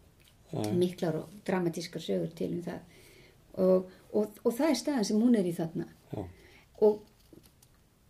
Já, 0.52 0.62
já. 0.62 0.72
miklar 0.72 1.20
og 1.20 1.28
dramatískar 1.46 2.00
sögur 2.00 2.32
til 2.34 2.54
um 2.56 2.62
það 2.62 2.80
og, 3.60 3.90
og, 4.12 4.38
og 4.44 4.52
það 4.56 4.70
er 4.70 4.78
staðan 4.80 5.04
sem 5.10 5.20
hún 5.20 5.36
er 5.36 5.46
í 5.46 5.52
þarna 5.54 5.84
Já. 6.14 6.24
og 6.80 7.02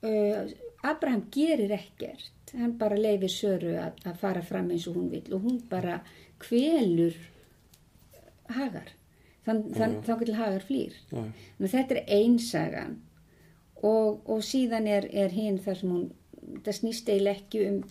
uh, 0.05 0.55
Abraham 0.85 1.25
gerir 1.35 1.73
ekkert. 1.75 2.53
Hann 2.55 2.77
bara 2.79 2.99
leifir 2.99 3.33
Söru 3.33 3.73
að, 3.83 3.97
að 4.07 4.21
fara 4.21 4.43
fram 4.47 4.69
eins 4.71 4.85
og 4.91 4.99
hún 4.99 5.09
vil 5.11 5.25
og 5.35 5.47
hún 5.47 5.63
bara 5.71 6.01
kvelur 6.43 7.17
Hagar. 8.55 8.93
Þann, 9.45 9.63
þann, 9.75 9.97
þá 10.05 10.13
til 10.21 10.37
Hagar 10.39 10.65
flýr. 10.65 10.95
Já, 11.11 11.19
já. 11.19 11.49
Nú, 11.59 11.71
þetta 11.73 11.97
er 11.99 12.13
einsagan 12.19 12.95
og, 13.81 14.23
og 14.31 14.45
síðan 14.45 14.87
er, 14.89 15.09
er 15.13 15.35
hinn 15.35 15.59
þar 15.65 15.81
sem 15.81 15.93
hún 15.93 16.07
það 16.65 16.79
snýst 16.79 17.11
eiginlega 17.11 17.41
ekki 17.41 17.65
um 17.69 17.83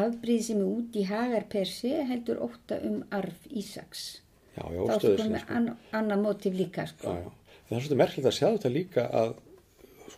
afbríð 0.00 0.42
sem 0.46 0.62
er 0.62 0.70
út 0.70 0.96
í 0.96 1.04
Hagar 1.08 1.46
per 1.50 1.68
se 1.68 1.92
heldur 2.06 2.42
ótta 2.46 2.78
um 2.86 3.02
arf 3.14 3.46
Ísaks. 3.50 4.08
Já, 4.54 4.64
já, 4.64 4.80
þá 4.86 4.96
stöðuslega, 4.96 5.18
sko. 5.18 5.34
með 5.34 5.54
an, 5.56 5.68
annað 5.98 6.24
mótif 6.24 6.56
líka 6.58 6.86
sko. 6.90 7.14
Já, 7.14 7.26
já. 7.26 7.56
Það 7.70 7.76
er 7.76 7.84
svolítið 7.84 8.00
merkilegt 8.02 8.30
að 8.30 8.36
sjá 8.38 8.46
þetta 8.48 8.72
líka 8.74 9.06
að 9.20 9.34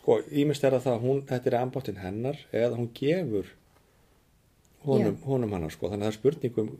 sko, 0.03 0.19
ímest 0.43 0.63
er 0.67 0.75
að 0.75 0.87
það 0.87 0.97
að 0.97 1.05
hún, 1.07 1.21
þetta 1.29 1.49
er 1.49 1.59
ambáttin 1.61 2.01
hennar 2.03 2.39
eða 2.51 2.75
hún 2.75 2.89
gefur 2.97 3.53
honum, 4.83 5.15
honum 5.23 5.55
hennar 5.55 5.71
sko, 5.71 5.87
þannig 5.87 6.03
að 6.03 6.09
það 6.09 6.13
er 6.13 6.19
spurningum 6.19 6.73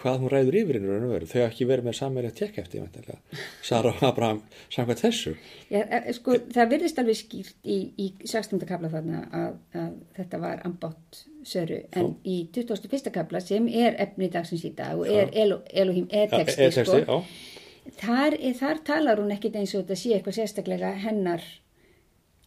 hvað 0.00 0.18
hún 0.22 0.30
ræður 0.30 0.56
yfir 0.60 0.78
innur 0.78 0.96
en 1.00 1.26
þau 1.26 1.38
hafa 1.40 1.46
ekki 1.48 1.66
verið 1.68 1.88
með 1.88 1.96
samverið 1.98 2.30
að 2.30 2.38
tekja 2.40 2.64
eftir. 2.64 3.38
Sara 3.66 3.90
og 3.90 4.02
Abraham 4.06 4.42
samkvæmt 4.70 5.02
þessu. 5.02 5.32
Já, 5.72 5.80
e- 5.82 6.14
sko, 6.14 6.36
það 6.54 6.72
virðist 6.74 7.00
alveg 7.02 7.18
skýrt 7.18 7.70
í, 7.70 7.78
í 7.98 8.08
16. 8.22 8.60
kapla 8.68 8.90
þarna 8.92 9.22
að, 9.40 9.56
að 9.82 9.94
þetta 10.18 10.42
var 10.44 10.64
ambátt 10.68 11.22
söru 11.48 11.80
en 11.96 12.12
í 12.28 12.42
21. 12.54 13.10
kapla 13.14 13.42
sem 13.42 13.66
er 13.72 13.96
efni 14.04 14.30
dagsins 14.32 14.66
í 14.68 14.74
dag 14.76 15.00
og 15.00 15.08
er 15.10 15.32
Elo, 15.32 15.62
Elohim 15.72 16.06
e-texti 16.10 16.60
e 16.60 16.70
texti, 16.70 16.84
sko, 16.84 17.00
já, 17.00 17.90
þar, 18.02 18.36
þar 18.60 18.84
talar 18.86 19.22
hún 19.24 19.32
ekkit 19.34 19.58
eins 19.58 19.74
og 19.74 19.86
þetta 19.86 19.98
sé 19.98 20.14
eitthvað 20.16 20.38
sérstaklega 20.42 20.92
hennar 21.06 21.44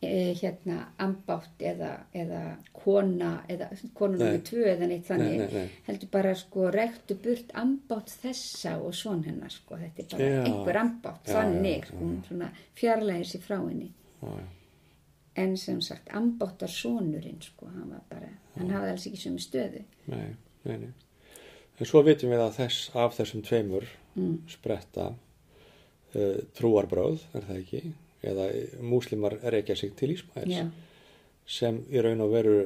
e, 0.08 0.34
hérna 0.40 0.78
ambátt 1.04 1.62
eða, 1.64 1.92
eða 2.14 2.42
kona 2.74 3.32
eða 3.50 3.70
Nei. 3.72 3.92
nummer 4.00 4.42
tvö 4.48 4.66
eða 4.74 4.90
neitt 4.90 5.06
þannig 5.08 5.38
nei, 5.40 5.54
nei. 5.54 5.78
heldur 5.88 6.12
bara 6.14 6.34
sko 6.38 6.72
rektu 6.74 7.18
burt 7.24 7.54
ambátt 7.60 8.12
þessa 8.24 8.76
og 8.82 8.96
svon 8.98 9.24
hennar 9.28 9.54
sko 9.54 9.80
þetta 9.80 10.04
er 10.04 10.12
bara 10.12 10.32
Já. 10.34 10.42
einhver 10.44 10.82
ambátt 10.82 11.30
Já, 11.30 11.38
þannig 11.38 11.80
já, 11.80 11.88
sko, 11.92 12.12
svona 12.28 12.52
fjarlægir 12.82 13.32
sér 13.32 13.46
frá 13.48 13.58
henni 13.62 13.90
en 15.44 15.56
sem 15.58 15.80
sagt 15.82 16.12
ambáttar 16.14 16.70
sonurinn 16.70 17.42
sko 17.42 17.72
hann 17.72 17.90
var 17.96 18.04
bara, 18.10 18.30
hann 18.58 18.76
hafði 18.76 18.94
alls 18.94 19.08
ekki 19.10 19.24
sömu 19.24 19.42
stöðu 19.42 19.86
Nei, 20.12 20.30
nei, 20.68 20.78
nei. 20.78 20.94
En 21.82 21.90
svo 21.90 22.04
vitum 22.06 22.30
við 22.30 22.42
að 22.44 22.58
þess, 22.60 22.90
af 22.94 23.16
þessum 23.18 23.42
tveimur 23.46 23.88
mm. 24.14 24.36
spretta 24.52 25.10
uh, 25.10 26.40
trúarbráð, 26.58 27.24
er 27.34 27.48
það 27.48 27.62
ekki? 27.64 27.82
Eða 28.24 28.48
múslimar 28.80 29.36
reykja 29.44 29.76
sig 29.76 29.94
til 30.00 30.14
Ísmaels 30.14 30.56
já, 30.56 30.66
sem 31.46 31.82
í 31.92 32.02
raun 32.04 32.24
og 32.24 32.32
veru 32.32 32.58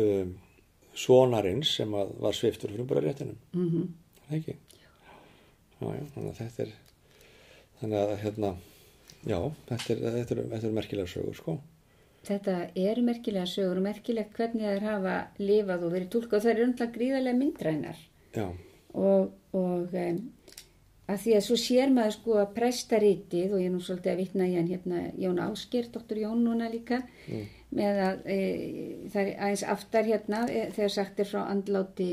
um, 0.00 0.34
svonarins 0.96 1.74
sem 1.76 1.92
var 1.92 2.36
sviftur 2.36 2.72
fyrir 2.72 2.88
bara 2.88 3.04
réttinum, 3.04 3.38
mm 3.52 3.86
er 4.26 4.30
það 4.30 4.38
ekki? 4.38 4.54
Já, 4.80 5.86
já, 5.86 6.04
þannig 6.14 6.30
að 6.30 6.38
þetta 6.40 6.62
er 6.64 6.70
þannig 7.80 7.98
að 8.00 8.12
hérna 8.22 8.52
já, 9.26 9.38
þetta 9.68 9.92
er, 9.92 10.04
þetta 10.16 10.34
er, 10.34 10.40
þetta 10.52 10.68
er 10.68 10.76
merkilega 10.80 11.12
sögur, 11.12 11.36
sko. 11.36 11.56
Þetta 12.26 12.54
eru 12.74 13.04
merkilega 13.06 13.46
sögur 13.46 13.78
og 13.78 13.86
merkilegt 13.86 14.32
hvernig 14.34 14.66
þær 14.66 14.86
hafa 14.88 15.16
lifað 15.38 15.84
og 15.86 15.92
verið 15.94 16.08
tólka 16.16 16.38
og 16.38 16.46
þær 16.46 16.54
eru 16.56 16.66
umtlað 16.70 16.94
gríðarlega 16.96 17.40
myndrænar. 17.42 18.00
Já, 18.34 18.46
og, 18.96 19.36
og 19.54 19.94
um, 20.00 20.22
að 21.06 21.20
því 21.22 21.34
að 21.38 21.44
svo 21.46 21.58
sér 21.60 21.92
maður 21.94 22.16
sko 22.16 22.38
að 22.42 22.54
prestarítið 22.56 23.52
og 23.54 23.60
ég 23.62 23.68
er 23.68 23.74
nú 23.74 23.82
svolítið 23.84 24.12
að 24.12 24.22
vitna 24.22 24.48
í 24.48 24.56
hann 24.56 24.70
hérna 24.70 25.02
Jón 25.22 25.42
Ásker, 25.44 25.90
doktor 25.94 26.18
Jón 26.18 26.42
núna 26.46 26.70
líka 26.72 27.02
með 27.76 28.00
að 28.06 28.26
e, 28.30 28.38
það 29.12 29.20
er 29.22 29.30
aðeins 29.36 29.66
aftar 29.76 30.08
hérna 30.08 30.42
e, 30.50 30.66
þegar 30.74 30.96
sagt 30.96 31.22
er 31.22 31.30
frá 31.30 31.44
andláti 31.46 32.10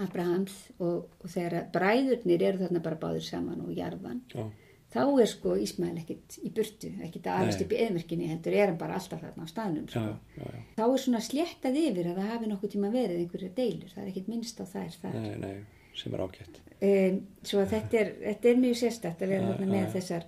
Abrahams 0.00 0.56
og, 0.78 1.08
og 1.20 1.28
þegar 1.28 1.68
bræðurnir 1.74 2.44
eru 2.48 2.64
þarna 2.64 2.82
bara 2.84 3.00
báður 3.00 3.26
saman 3.26 3.64
og 3.64 3.72
jarðan 3.76 4.22
já, 4.32 4.46
þá 4.94 5.02
er 5.04 5.28
sko 5.28 5.56
Ísmael 5.60 5.94
ekkit 6.00 6.38
í 6.40 6.52
burtu, 6.54 6.92
ekkit 7.04 7.28
að 7.28 7.42
aðast 7.42 7.64
upp 7.66 7.74
í 7.74 7.80
eðmerkinni 7.84 8.30
heldur 8.30 8.56
er 8.56 8.72
hann 8.72 8.80
bara 8.80 8.96
alltaf 8.96 9.20
þarna 9.20 9.44
á 9.44 9.52
staðnum 9.52 9.86
já, 9.88 9.94
sko. 9.98 10.38
já, 10.38 10.48
já. 10.48 10.64
þá 10.78 10.84
er 10.86 11.04
svona 11.04 11.24
sléttað 11.28 11.80
yfir 11.82 12.12
að 12.12 12.20
það 12.22 12.32
hafi 12.32 12.52
nokkuð 12.52 12.74
tíma 12.76 12.92
verið 12.94 13.24
einhverja 13.24 13.54
deilur, 13.58 13.92
það 13.92 14.04
er 14.04 14.12
ekkit 14.14 14.32
minnst 14.32 14.62
á 14.62 14.64
þær 14.64 15.00
þar 15.02 15.18
Nei, 15.18 15.32
nei, 15.42 15.56
sem 15.98 16.16
er 16.16 16.24
ágætt. 16.24 16.62
Um, 16.82 17.16
svo 17.46 17.62
að 17.62 17.72
þetta 17.76 17.98
er, 18.02 18.12
þetta 18.26 18.48
er 18.52 18.60
mjög 18.66 18.76
sérstætt 18.82 19.22
að 19.24 19.32
vera 19.34 19.42
Já, 19.46 19.48
þarna 19.52 19.66
já, 19.66 19.72
með 19.72 19.84
já. 19.86 19.90
þessar 19.96 20.24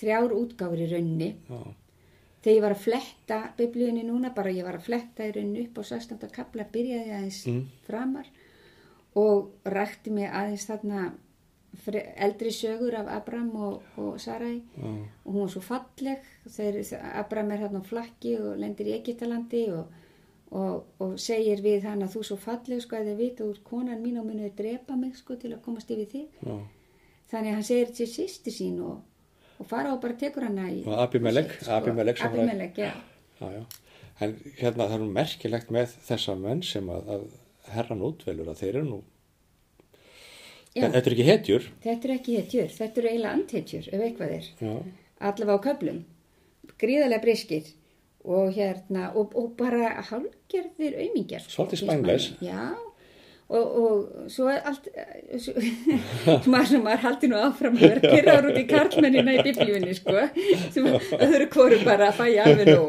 þrjár 0.00 0.34
útgáfur 0.38 0.80
í 0.82 0.90
raunni 0.92 1.30
Já, 1.48 1.62
þegar 2.42 2.56
ég 2.56 2.62
var 2.66 2.74
að 2.76 2.84
fletta 2.86 3.40
biblíunni 3.58 4.04
núna, 4.08 4.30
bara 4.34 4.50
ég 4.54 4.64
var 4.66 4.78
að 4.80 4.86
fletta 4.88 5.26
í 5.28 5.34
raunni 5.36 5.66
upp 5.68 5.78
á 5.78 5.82
16. 5.92 6.30
kapla, 6.32 6.64
byrjaði 6.72 7.12
aðeins 7.18 7.42
Mm. 7.46 7.66
framar 7.86 8.26
og 9.14 9.52
rækti 9.68 10.10
mig 10.10 10.30
aðeins 10.32 10.64
þarna 10.70 11.12
eldri 12.20 12.50
sögur 12.52 12.94
af 12.98 13.06
Abram 13.08 13.50
og, 13.56 13.82
og 13.96 14.20
Sarai 14.20 14.58
og 15.24 15.32
hún 15.32 15.40
var 15.46 15.48
svo 15.54 15.60
falleg 15.64 16.24
þegar 16.48 17.14
Abram 17.20 17.50
er 17.54 17.62
hérna 17.62 17.80
á 17.80 17.88
flakki 17.88 18.34
og 18.40 18.58
lendir 18.60 18.90
í 18.90 18.96
Egyptalandi 18.98 19.62
og, 19.72 19.86
og, 20.52 20.84
og 21.00 21.12
segir 21.20 21.62
við 21.64 21.86
hann 21.88 22.02
að 22.04 22.12
þú 22.14 22.20
er 22.22 22.28
svo 22.28 22.36
falleg 22.42 22.82
sko 22.84 22.96
að 22.98 23.06
þið 23.10 23.20
vita 23.22 23.44
úr 23.48 23.58
konan 23.64 24.02
mín 24.04 24.18
og 24.20 24.26
munið 24.28 24.54
drepa 24.58 24.96
mig 25.00 25.16
sko 25.16 25.36
til 25.40 25.52
að 25.54 25.62
komast 25.64 25.90
yfir 25.94 26.08
þig. 26.12 26.26
Já. 26.44 26.56
þannig 27.32 27.48
að 27.48 27.54
hann 27.56 27.64
segir 27.70 27.92
til 27.96 28.06
sýsti 28.12 28.52
sín 28.52 28.80
og, 28.84 28.98
og 29.58 29.66
fara 29.70 29.94
og 29.94 30.02
bara 30.02 30.18
tekur 30.20 30.44
hana 30.44 30.66
í 30.68 30.82
Og 30.84 30.98
Abimelek, 31.06 31.54
Abimelek 31.68 32.18
sem 32.20 32.32
var- 32.34 32.42
Abimelek, 32.44 32.76
já. 32.76 32.92
Já, 33.40 33.48
já. 33.56 33.62
En 34.20 34.34
hérna 34.60 34.84
það 34.90 34.92
er 34.98 35.00
nú 35.02 35.08
merkilegt 35.16 35.70
með 35.72 35.94
þessa 36.06 36.34
menn 36.38 36.60
sem 36.62 36.90
að, 36.92 37.08
að 37.16 37.24
herran 37.72 38.02
útvelur 38.04 38.50
að 38.52 38.60
þeir 38.60 38.76
eru 38.82 38.84
nú, 38.90 38.98
þetta 40.76 41.00
er 41.00 41.12
ekki 41.14 41.26
hetjur. 41.26 41.66
þetta 41.84 42.08
eru 42.08 42.14
ekki 42.18 42.36
hetjur, 42.38 42.68
þetta 42.76 43.00
eru 43.02 43.08
eiginlega 43.10 43.32
andhetjur 43.38 43.88
ef 43.92 44.04
eitthvað 44.06 44.34
er, 44.36 44.46
Já, 44.60 44.74
allavega 45.30 45.56
á 45.58 45.64
köflum. 45.66 45.98
Gríðarlega 46.82 47.22
briskir 47.24 47.72
og 48.24 48.52
hérna, 48.54 49.10
og, 49.18 49.34
og 49.34 49.52
bara 49.58 49.96
hálgerðir 50.10 50.98
aumingjar 51.02 51.42
sko, 51.44 51.62
Svolítið 51.64 51.84
spænlaus. 51.84 52.32
já, 52.44 52.72
og, 53.52 53.72
og 53.82 54.28
svo 54.32 54.46
er 54.48 54.60
allt 54.70 54.86
svo, 55.42 55.52
maður, 56.52 56.78
maður 56.86 57.02
haldi 57.02 57.28
nú 57.28 57.36
áfram 57.36 57.74
að 57.76 57.82
vera 57.82 58.12
pyrraður 58.14 58.46
út 58.52 58.60
í 58.60 58.62
karlmennina 58.70 59.34
í 59.34 59.42
biblíunni 59.44 59.96
sko, 59.98 60.14
sem 60.72 60.86
öðru 61.18 61.48
hvoru 61.52 61.80
bara 61.84 62.06
að 62.12 62.20
fæja 62.22 62.46
alveg 62.48 62.70
nú 62.70 62.86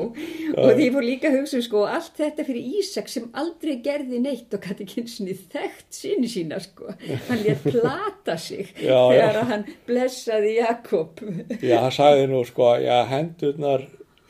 og 0.53 0.69
því 0.77 0.87
fór 0.93 1.07
líka 1.07 1.31
að 1.31 1.39
hugsa 1.39 1.57
um 1.59 1.65
sko, 1.65 1.81
allt 1.97 2.21
þetta 2.21 2.45
fyrir 2.47 2.69
Ísak 2.79 3.09
sem 3.11 3.25
aldrei 3.41 3.73
gerði 3.83 4.21
neitt 4.23 4.53
og 4.55 4.63
gæti 4.69 4.87
kynsinni 4.93 5.35
þekkt 5.35 5.89
sinni 5.97 6.29
sína 6.31 6.61
sko, 6.63 6.93
hann 7.27 7.41
létt 7.43 7.65
plata 7.67 8.37
sig 8.39 8.69
Já, 8.85 8.93
já. 8.93 9.01
þegar 9.17 9.41
að 9.41 9.51
hann 9.51 9.65
blessaði 9.89 10.55
Jakob. 10.61 11.25
Já 11.59 11.75
hann 11.83 11.97
sagði 11.97 12.29
nú 12.31 12.45
sko, 12.47 12.71
já 12.85 13.01
hendurnar 13.11 13.83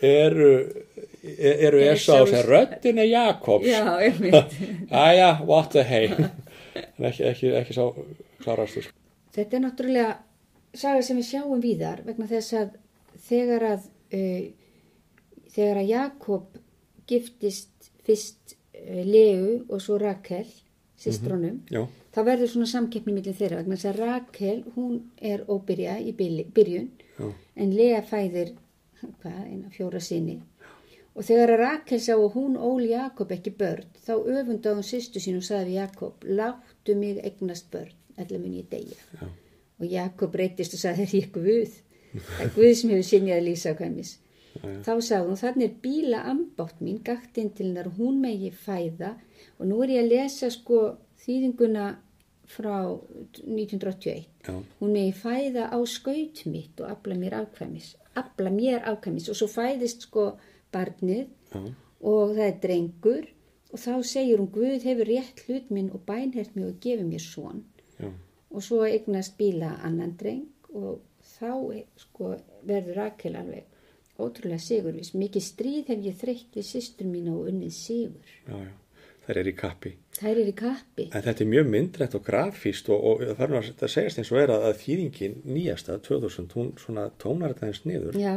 eru, 0.03 0.49
eru 1.23 1.79
Esau 1.79 2.23
Esau. 2.23 2.27
sem 2.27 2.45
röddin 2.49 2.99
er 2.99 3.09
Jakobs. 3.09 3.67
já, 3.67 3.85
einmitt 3.97 4.57
Æja, 4.91 5.39
what 5.45 5.71
the 5.71 5.83
hey. 5.83 6.09
Ekki, 6.99 7.23
ekki, 7.23 7.51
ekki 7.59 7.73
sá 7.75 7.85
klarastur. 8.43 8.89
Þetta 9.33 9.57
er 9.57 9.63
náttúrulega 9.63 10.11
saga 10.73 11.03
sem 11.05 11.17
við 11.17 11.29
sjáum 11.29 11.61
víðar 11.63 12.01
vegna 12.05 12.27
þess 12.29 12.57
að 12.57 12.75
þegar 13.29 13.67
að 13.69 13.87
uh, 14.17 14.43
þegar 15.53 15.81
að 15.83 15.89
Jakob 15.91 16.59
giftist 17.09 17.91
fyrst 18.03 18.55
uh, 18.55 19.03
Leu 19.05 19.63
og 19.69 19.81
svo 19.83 19.99
Rakel 20.01 20.47
sistrónum, 21.03 21.59
Já, 21.71 21.83
þá 22.15 22.19
verður 22.23 22.51
svona 22.51 22.69
samkeppni 22.69 23.13
millir 23.15 23.35
þeirra 23.35 23.59
vegna 23.59 23.75
þess 23.75 23.89
að 23.91 24.01
Rakel 24.05 24.57
hún 24.75 24.99
er 25.19 25.43
óbyrja 25.51 25.97
í 25.99 26.13
byrjun 26.15 26.89
já, 27.17 27.27
en 27.59 27.73
Lea 27.75 27.99
fæðir 28.07 28.53
hvað, 29.21 29.39
eina 29.49 29.71
fjóra 29.73 29.99
sinni 30.03 30.37
og 31.13 31.27
þegar 31.27 31.55
Rakel 31.61 32.01
sá 32.01 32.13
að 32.15 32.31
hún 32.35 32.57
ól 32.57 32.81
Jakob 32.87 33.31
ekki 33.35 33.53
börn 33.59 33.85
þá 34.05 34.13
öfundaði 34.17 34.75
hún 34.79 34.87
sýstu 34.87 35.21
sín 35.21 35.37
og 35.37 35.45
sagði 35.47 35.71
við 35.71 35.79
Jakob 35.79 36.27
láttu 36.41 36.97
mig 36.97 37.21
eignast 37.21 37.69
börn 37.73 37.93
eða 38.17 38.39
mun 38.41 38.57
ég 38.57 38.69
deyja. 38.69 38.97
Já, 39.19 39.29
og 39.79 39.87
Jakob 39.89 40.33
breytist 40.33 40.77
og 40.77 40.83
sagði 40.83 41.07
er 41.07 41.15
ég 41.19 41.31
Guð? 41.33 41.79
Það 42.13 42.45
er 42.45 42.53
Guð 42.57 42.75
sem 42.77 42.93
hefur 42.93 43.09
sinjað 43.09 43.47
Lísa 43.47 43.75
kvæmis 43.77 44.17
þá 44.61 44.93
sagði 45.01 45.29
hún 45.29 45.39
þannig 45.39 45.65
er 45.67 45.77
bíla 45.81 46.23
ambátt 46.29 46.81
mín 46.85 46.99
gagt 47.05 47.37
inn 47.41 47.51
til 47.57 47.71
hennar 47.71 47.89
hún 47.97 48.19
megi 48.21 48.51
fæða. 48.53 49.15
Og 49.59 49.67
nú 49.69 49.81
er 49.83 49.95
ég 49.95 50.03
að 50.03 50.11
lesa 50.13 50.49
sko 50.53 50.79
þýðinguna 51.23 51.87
frá 52.53 52.75
1981 52.85 54.27
já, 54.45 54.53
hún 54.79 54.93
megi 54.93 55.13
fæða 55.17 55.69
á 55.73 55.77
skaut 55.89 56.43
mitt 56.45 56.81
og 56.83 56.91
afla 56.91 57.17
mér 57.17 57.39
afkvæmis 57.39 57.93
afla 58.19 58.51
mér 58.53 58.83
afkvæmis. 58.91 59.29
Og 59.29 59.37
svo 59.37 59.47
fæðist 59.49 60.07
sko 60.07 60.33
barnið 60.73 61.27
já, 61.53 61.61
og 62.03 62.35
það 62.35 62.45
er 62.47 62.59
drengur 62.65 63.29
og 63.73 63.81
þá 63.81 63.93
segir 64.05 64.41
hún 64.41 64.51
Guð 64.53 64.85
hefur 64.89 65.09
rétt 65.09 65.45
hlut 65.47 65.71
minn 65.73 65.93
og 65.93 66.03
bænhert 66.09 66.57
mig 66.57 66.67
og 66.67 66.81
gefið 66.83 67.07
mér 67.09 67.23
svon 67.23 67.63
og 68.53 68.61
svo 68.61 68.83
eignast 68.85 69.37
bíla 69.37 69.77
annan 69.85 70.13
dreng 70.19 70.45
og 70.73 71.01
þá 71.39 71.81
sko 71.97 72.35
verður 72.67 72.99
Rakel 72.99 73.37
alveg 73.39 73.73
ótrúlega 74.21 74.61
sigurvis 74.61 75.13
mikið 75.17 75.45
stríð 75.45 75.91
hef 75.91 76.05
ég 76.05 76.17
þreytt 76.19 76.57
við 76.57 76.67
systur 76.67 77.09
mína 77.09 77.33
og 77.33 77.49
unnið 77.49 77.75
sigur. 77.75 78.33
Já, 78.45 78.57
já. 78.61 78.73
Þær 79.23 79.37
eru 79.39 79.51
í 79.53 79.55
kappi. 79.55 79.89
þær 80.17 80.29
eru 80.33 80.51
í 80.51 80.55
kappi. 80.59 81.03
En 81.15 81.23
þetta 81.23 81.43
er 81.45 81.47
mjög 81.47 81.67
myndrætt 81.71 82.15
og 82.17 82.25
grafíst 82.27 82.89
og, 82.91 83.05
og 83.07 83.21
það 83.23 83.43
er 83.45 83.53
nú 83.53 83.59
að 83.61 83.91
segast 83.93 84.19
eins 84.19 84.31
og 84.33 84.39
er 84.41 84.51
að, 84.51 84.65
að 84.67 84.81
þýðingin 84.81 85.37
nýjasta 85.47 85.95
2000, 86.03 86.49
hún 86.57 86.73
svona 86.81 87.05
tónar 87.23 87.53
þetta 87.53 87.69
eins 87.69 87.81
niður. 87.87 88.19
já, 88.19 88.35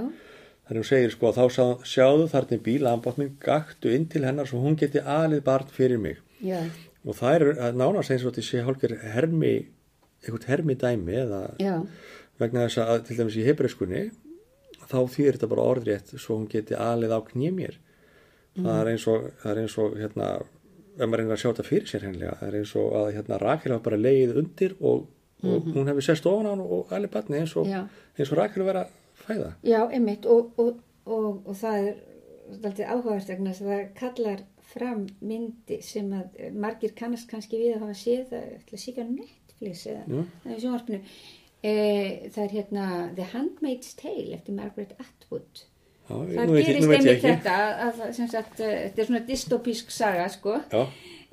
Þannig 0.66 0.82
hún 0.82 0.88
segir 0.88 1.12
sko 1.14 1.30
þá 1.30 1.44
sá, 1.54 1.64
sjáðu 1.86 2.26
þarna 2.32 2.58
bíla 2.66 2.92
ambátt 2.96 3.20
minn 3.20 3.36
gaktu 3.42 3.92
inn 3.94 4.08
til 4.10 4.24
hennar 4.26 4.48
svo 4.50 4.58
hún 4.64 4.74
geti 4.78 4.98
aðlið 4.98 5.44
barn 5.46 5.68
fyrir 5.70 6.00
mig. 6.02 6.18
já, 6.42 6.58
Og 7.06 7.14
það 7.14 7.34
er 7.36 7.44
að 7.68 7.76
nánast 7.78 8.10
eins 8.10 8.24
og 8.26 8.32
þetta 8.34 8.42
sé 8.42 8.62
hálfur 8.66 8.96
hermi, 9.14 9.52
einhvern 10.26 10.48
hermi 10.50 10.74
dæmi 10.74 11.14
eða 11.22 11.42
já, 11.62 11.76
vegna 12.40 12.64
þess 12.66 12.80
að 12.82 13.04
til 13.06 13.18
dæmis 13.20 13.36
í 13.38 13.44
hebreyskunni 13.46 14.02
þá 14.90 14.98
þýðir 15.14 15.36
þetta 15.38 15.50
bara 15.52 15.68
orðrétt 15.70 16.10
svo 16.18 16.40
hún 16.40 16.48
geti 16.50 16.74
aðlið 16.74 17.14
á 17.14 17.20
knýja 17.30 17.54
mér. 17.54 17.78
Það 18.56 18.80
er 18.80 18.90
eins 18.90 19.06
og, 19.12 19.30
það 19.42 19.52
er 19.52 19.62
eins 19.62 19.78
og 19.78 19.96
hérna, 20.00 20.28
ef 20.96 21.06
maður 21.06 21.22
reynir 21.22 21.36
að 21.36 21.40
sjá 21.44 21.48
þetta 21.52 21.68
fyrir 21.70 21.90
sér 21.92 22.06
hennilega, 22.08 22.36
það 22.40 22.48
er 22.50 22.58
eins 22.60 22.74
og 22.82 22.92
að 22.98 23.08
hérna 23.14 23.40
Rakel 23.42 23.74
hafa 23.76 23.84
bara 23.86 24.02
leið 24.02 24.36
undir 24.42 24.76
og, 24.80 25.06
og 25.46 25.66
hún 25.76 25.90
hefði 25.92 26.06
sest 26.08 26.26
ofan 26.26 26.48
á 26.48 26.52
hann 26.56 26.62
og 26.66 26.90
aðlið 26.96 27.12
barni 27.14 27.42
eins 27.44 27.54
og, 27.60 27.68
og 28.18 28.38
Rakel 28.40 28.66
vera 28.66 28.86
fæða. 29.22 29.52
já, 29.62 29.80
einmitt 29.86 30.26
og, 30.26 30.52
og, 30.60 30.82
og, 31.04 31.40
og 31.46 31.56
það 31.56 31.88
er 31.88 31.96
alltaf 32.52 32.84
áhugavert 32.86 33.32
vegna 33.32 33.54
þess 33.54 33.64
að 33.64 33.72
það 33.72 33.88
kallar 34.00 34.44
fram 34.66 35.06
myndi 35.24 35.80
sem 35.84 36.10
að 36.14 36.52
margir 36.58 36.94
kannast 36.98 37.28
kannski 37.30 37.60
við 37.60 37.76
að 37.76 37.86
hafa 37.86 37.98
séð 38.00 38.28
það 38.32 38.42
er 38.42 38.54
ætla 38.58 38.78
að 38.78 38.82
síka 38.82 39.06
Netflix 39.08 39.86
eða 39.92 40.58
sjónvarpinu. 40.60 41.00
E, 41.62 41.72
það 42.34 42.42
er 42.44 42.52
hérna 42.52 42.88
The 43.16 43.28
Handmaid's 43.32 43.96
Tale 43.98 44.36
eftir 44.36 44.56
Margaret 44.56 44.92
Atwood. 45.00 45.64
Já, 46.06 46.14
Það 46.14 46.50
nú 46.50 46.58
gerist 46.60 46.84
nú 46.84 46.92
einmitt 46.94 47.22
þetta 47.24 47.54
að, 47.86 48.02
sagt, 48.14 48.60
eh, 48.60 48.74
þetta 48.86 49.02
er 49.02 49.08
svona 49.08 49.22
dystopísk 49.26 49.90
saga 49.90 50.28
sko 50.30 50.60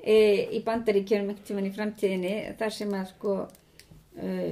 e, 0.02 0.16
í 0.50 0.62
bandaríkjörnum 0.66 1.30
einhvern 1.30 1.44
tímann 1.46 1.68
í 1.68 1.74
framtíðinni 1.76 2.32
þar 2.58 2.74
sem 2.74 2.96
að 2.98 3.12
sko 3.12 3.36
uh, 3.44 4.50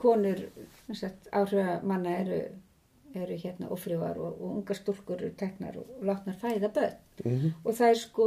konur 0.00 0.44
áhrifa 0.88 1.80
manna 1.82 2.10
eru, 2.20 2.40
eru 3.14 3.36
hérna 3.38 3.68
ofrjóar 3.72 4.18
og, 4.18 4.40
og 4.40 4.56
ungar 4.58 4.76
stúlkur 4.76 5.20
eru 5.22 5.30
teknar 5.38 5.76
og, 5.78 5.86
og 5.98 6.04
látnar 6.04 6.36
fæða 6.40 6.70
börn 6.74 6.96
Mhm. 7.24 7.52
og 7.64 7.72
það 7.74 7.88
er 7.90 7.94
sko 7.94 8.24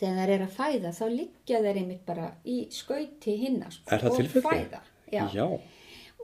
þegar 0.00 0.16
þær 0.20 0.30
eru 0.36 0.44
að 0.44 0.56
fæða 0.56 0.92
þá 0.94 1.04
liggja 1.10 1.58
þær 1.64 1.76
einmitt 1.80 2.04
bara 2.06 2.28
í 2.46 2.56
skauti 2.70 3.36
hinna 3.36 3.70
sko, 3.70 3.90
Er 3.94 3.98
það 3.98 4.10
og 4.10 4.16
tilfellið? 4.16 4.46
fæða 4.46 4.80
já. 5.12 5.24
já, 5.34 5.60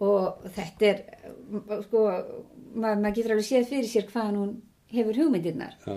og 0.01 0.45
þetta 0.55 0.87
er 0.87 1.03
sko, 1.83 2.05
maður 2.75 3.01
mað 3.03 3.15
getur 3.17 3.31
alveg 3.35 3.45
séð 3.49 3.67
fyrir 3.69 3.91
sér 3.91 4.07
hvaðan 4.13 4.37
hún 4.37 4.55
hefur 4.93 5.17
hugmyndirnar 5.19 5.75
já, 5.87 5.97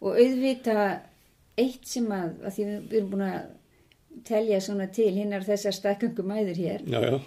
og 0.00 0.14
auðvita 0.16 1.00
eitt 1.58 1.84
sem 1.86 2.06
að, 2.06 2.30
að 2.46 2.54
því 2.54 2.64
við 2.64 2.94
erum 3.00 3.10
búin 3.10 3.26
að 3.26 4.22
telja 4.24 4.60
svona 4.60 4.86
til 4.92 5.10
hinnar 5.14 5.42
þessar 5.44 5.72
staðgöngum 5.76 6.30
æður 6.38 6.56
hér 6.62 6.80
já, 6.86 7.00
já. 7.00 7.18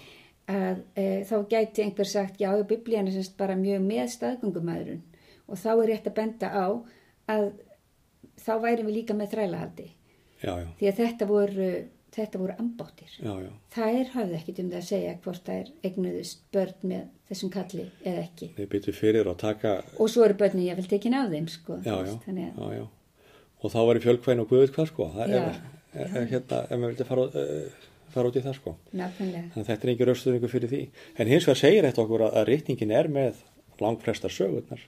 Að 0.52 0.84
e, 1.00 1.06
þá 1.28 1.36
gæti 1.50 1.86
einhver 1.86 2.10
sagt 2.10 2.42
já, 2.42 2.52
biblían 2.68 3.08
er 3.08 3.16
semst 3.16 3.38
bara 3.40 3.56
mjög 3.60 3.84
með 3.86 4.10
staðgöngumæðurinn 4.18 5.04
og 5.48 5.60
þá 5.60 5.70
er 5.74 5.90
rétt 5.92 6.10
að 6.10 6.18
benda 6.18 6.50
á 6.52 6.68
að 7.32 7.50
þá 8.44 8.54
værum 8.64 8.90
við 8.90 8.98
líka 9.00 9.18
með 9.18 9.36
þrælahaldi. 9.36 9.90
Já, 10.44 10.54
já, 10.60 10.66
því 10.80 10.90
að 10.90 10.98
þetta 11.00 11.28
voru, 11.30 11.68
þetta 12.18 12.42
voru 12.42 12.56
ambáttir. 12.60 13.14
Það 13.74 14.00
er 14.00 14.10
hafði 14.16 14.40
ekkit 14.40 14.60
um 14.64 14.72
það 14.74 14.80
að 14.80 14.90
segja 14.90 15.14
hvort 15.24 15.46
það 15.48 15.62
er 15.62 15.70
eignuðust 15.88 16.44
börn 16.56 16.90
með 16.92 17.06
þessum 17.30 17.54
kalli 17.54 17.86
eða 18.04 18.26
ekki. 18.26 18.50
Að 18.58 19.40
taka, 19.46 19.78
og 19.96 20.12
svo 20.12 20.26
eru 20.28 20.38
börnin 20.42 20.68
ég 20.68 20.80
vel 20.80 20.90
tekin 20.92 21.16
á 21.16 21.24
þeim 21.32 21.48
sko, 21.52 21.80
já, 21.86 21.96
að. 21.96 22.84
Og 23.64 23.72
þá 23.72 23.80
var 23.88 23.96
í 23.96 24.04
fjölkvæðin 24.04 24.44
og 24.44 24.52
guðið 24.52 24.76
hvað, 24.76 24.92
sko. 24.92 25.10
Það 25.14 25.34
er, 25.38 25.60
er, 25.94 26.08
er 26.20 26.32
hérna, 26.34 26.58
ef 26.68 26.74
maður 26.74 26.90
vildi 26.92 27.08
fara, 27.08 27.28
uh, 27.32 27.92
fara 28.14 28.30
út 28.32 28.38
í 28.40 28.44
það, 28.46 28.56
sko. 28.60 28.74
að 28.94 29.68
þetta 29.68 29.80
er 29.88 29.92
engin 29.94 30.08
raustuðningu 30.10 30.50
fyrir 30.52 30.72
því. 30.72 30.82
En 31.20 31.32
hins 31.34 31.48
vegar 31.48 31.60
segir 31.62 31.88
þetta 31.88 32.04
okkur 32.06 32.24
að, 32.28 32.36
að 32.42 32.48
rítningin 32.52 32.94
er 33.00 33.10
með 33.12 33.42
langflestar 33.84 34.32
sögurnar. 34.34 34.84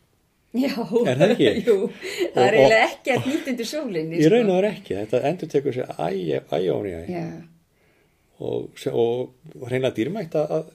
Já, 0.55 0.71
Er 1.03 1.17
það 1.19 1.31
ekki? 1.33 1.49
Jú, 1.67 1.75
það 2.31 2.45
er 2.45 2.55
Og- 2.55 2.61
eiginlega 2.61 2.85
ekki 2.87 3.11
að 3.17 3.25
nýtt 3.27 3.49
undir 3.51 3.67
sólinni. 3.67 4.19
Í 4.23 4.29
raun 4.31 4.51
og 4.53 4.59
er 4.61 4.67
ekki. 4.69 4.95
Þetta 5.01 5.21
endur 5.27 5.49
tekur 5.51 5.75
sér 5.75 5.89
æjóni 5.99 6.93
æ. 6.95 7.01
Já, 7.11 7.25
Og, 8.45 8.81
og, 8.91 9.29
reyna 9.71 9.91
dýrmætt 9.95 10.33
að, 10.35 10.65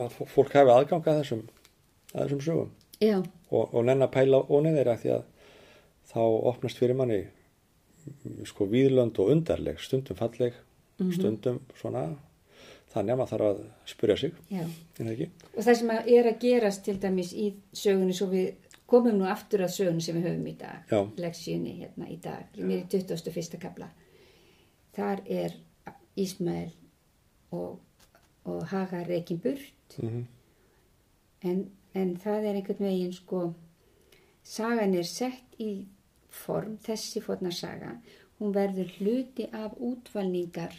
að, 0.00 0.14
fólk 0.32 0.54
hafi 0.56 0.72
aðgang 0.72 1.04
að 1.12 1.18
þessum, 1.22 1.40
að 2.14 2.22
þessum 2.22 2.40
sögum. 2.46 2.70
já, 3.04 3.18
Og, 3.52 3.66
og 3.76 3.84
nenn 3.84 4.00
að 4.06 4.12
pæla 4.14 4.38
ónið 4.48 4.78
þeirra 4.78 4.94
því 5.02 5.10
að 5.18 5.24
þá 6.12 6.20
opnast 6.52 6.80
fyrir 6.80 6.96
manni 6.96 7.18
sko 8.48 8.64
víðlönd 8.72 9.20
og 9.20 9.28
undarleg, 9.34 9.80
stundum 9.84 10.16
falleg, 10.18 10.56
stundum 11.14 11.60
svona, 11.78 12.02
þannig 12.92 13.14
að 13.14 13.18
maður 13.20 13.32
þarf 13.32 13.46
að 13.48 13.62
spyrja 13.92 14.16
sig? 14.20 14.34
Og 15.56 15.62
það 15.66 15.78
sem 15.80 15.94
er 15.96 16.28
að 16.30 16.38
gerast 16.44 16.84
til 16.86 16.98
dæmis 17.02 17.32
í 17.34 17.48
sögunni, 17.72 18.14
svo 18.14 18.28
við 18.30 18.52
komum 18.86 19.16
nú 19.18 19.26
aftur 19.26 19.64
að 19.64 19.74
sögunni 19.78 20.04
sem 20.04 20.18
við 20.18 20.28
höfum 20.28 20.46
í 20.46 20.54
dag, 20.60 20.84
Já. 20.92 21.00
leksíunni 21.24 21.78
hérna 21.80 22.10
í 22.12 22.18
dag, 22.22 22.60
mér 22.60 22.84
í 22.84 22.86
21. 22.92 23.58
kapla. 23.62 23.88
Þar 24.92 25.24
er 25.26 25.56
Ísmael 26.20 26.70
og, 27.56 27.80
og 28.44 28.62
Hagar 28.68 29.08
reikin 29.08 29.40
burt, 29.40 29.96
Mm 29.96 30.28
en, 31.42 31.66
en 31.94 32.14
það 32.22 32.48
er 32.48 32.58
einhvern 32.58 32.86
veginn 32.86 33.14
sko, 33.16 33.42
sagan 34.46 34.96
er 34.98 35.08
sett 35.08 35.58
í 35.62 35.72
form, 36.32 36.78
þessi 36.84 37.22
fórna 37.24 37.52
saga, 37.54 37.96
hún 38.38 38.54
verður 38.54 38.90
hluti 38.98 39.48
af 39.52 39.76
útvalningar 39.78 40.74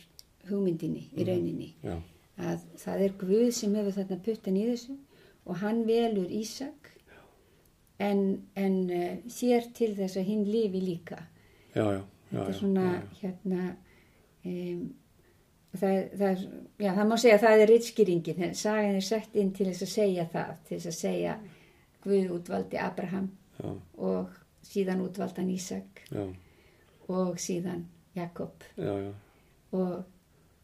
hugmyndinni 0.50 1.08
í 1.16 1.28
rauninni. 1.28 1.70
Já, 1.84 1.98
að 2.38 2.66
það 2.82 3.06
er 3.08 3.18
Guð 3.22 3.52
sem 3.56 3.76
hefur 3.78 3.98
þarna 4.00 4.24
puttan 4.26 4.58
í 4.60 4.66
þessu 4.72 4.98
og 5.44 5.62
hann 5.62 5.84
velur 5.88 6.32
Ísak 6.32 6.90
en, 8.02 8.24
en 8.56 8.76
uh, 8.90 9.14
sér 9.32 9.70
til 9.76 9.94
þess 9.98 10.18
að 10.20 10.30
hinn 10.32 10.44
lifi 10.50 10.82
líka. 10.84 11.22
já, 11.76 11.86
já. 11.98 12.02
Þetta 12.34 12.50
er 12.50 12.58
svona 12.58 12.86
hérna 13.20 13.66
um, 14.50 14.86
það, 15.78 15.98
það, 16.18 16.30
er, 16.30 16.46
það 16.84 17.10
má 17.10 17.16
segja 17.22 17.36
að 17.38 17.44
það 17.44 17.64
er 17.64 17.72
rittskýringin, 17.72 18.46
sagan 18.58 18.98
er 18.98 19.06
sett 19.06 19.36
inn 19.38 19.52
til 19.54 19.68
þess 19.70 19.86
að 19.86 19.92
segja 19.94 20.26
það, 20.32 20.56
til 20.68 20.78
þess 20.78 20.92
að 20.92 20.98
segja 21.00 21.36
Guð 22.04 22.34
útvaldi 22.36 22.80
Abraham 22.84 23.30
og 23.64 24.34
síðan 24.66 25.04
útvaldi 25.06 25.40
hann 25.40 25.54
Ísak 25.54 26.02
og 27.14 27.38
síðan 27.40 27.86
Jakob. 28.18 28.66
Og 29.74 29.94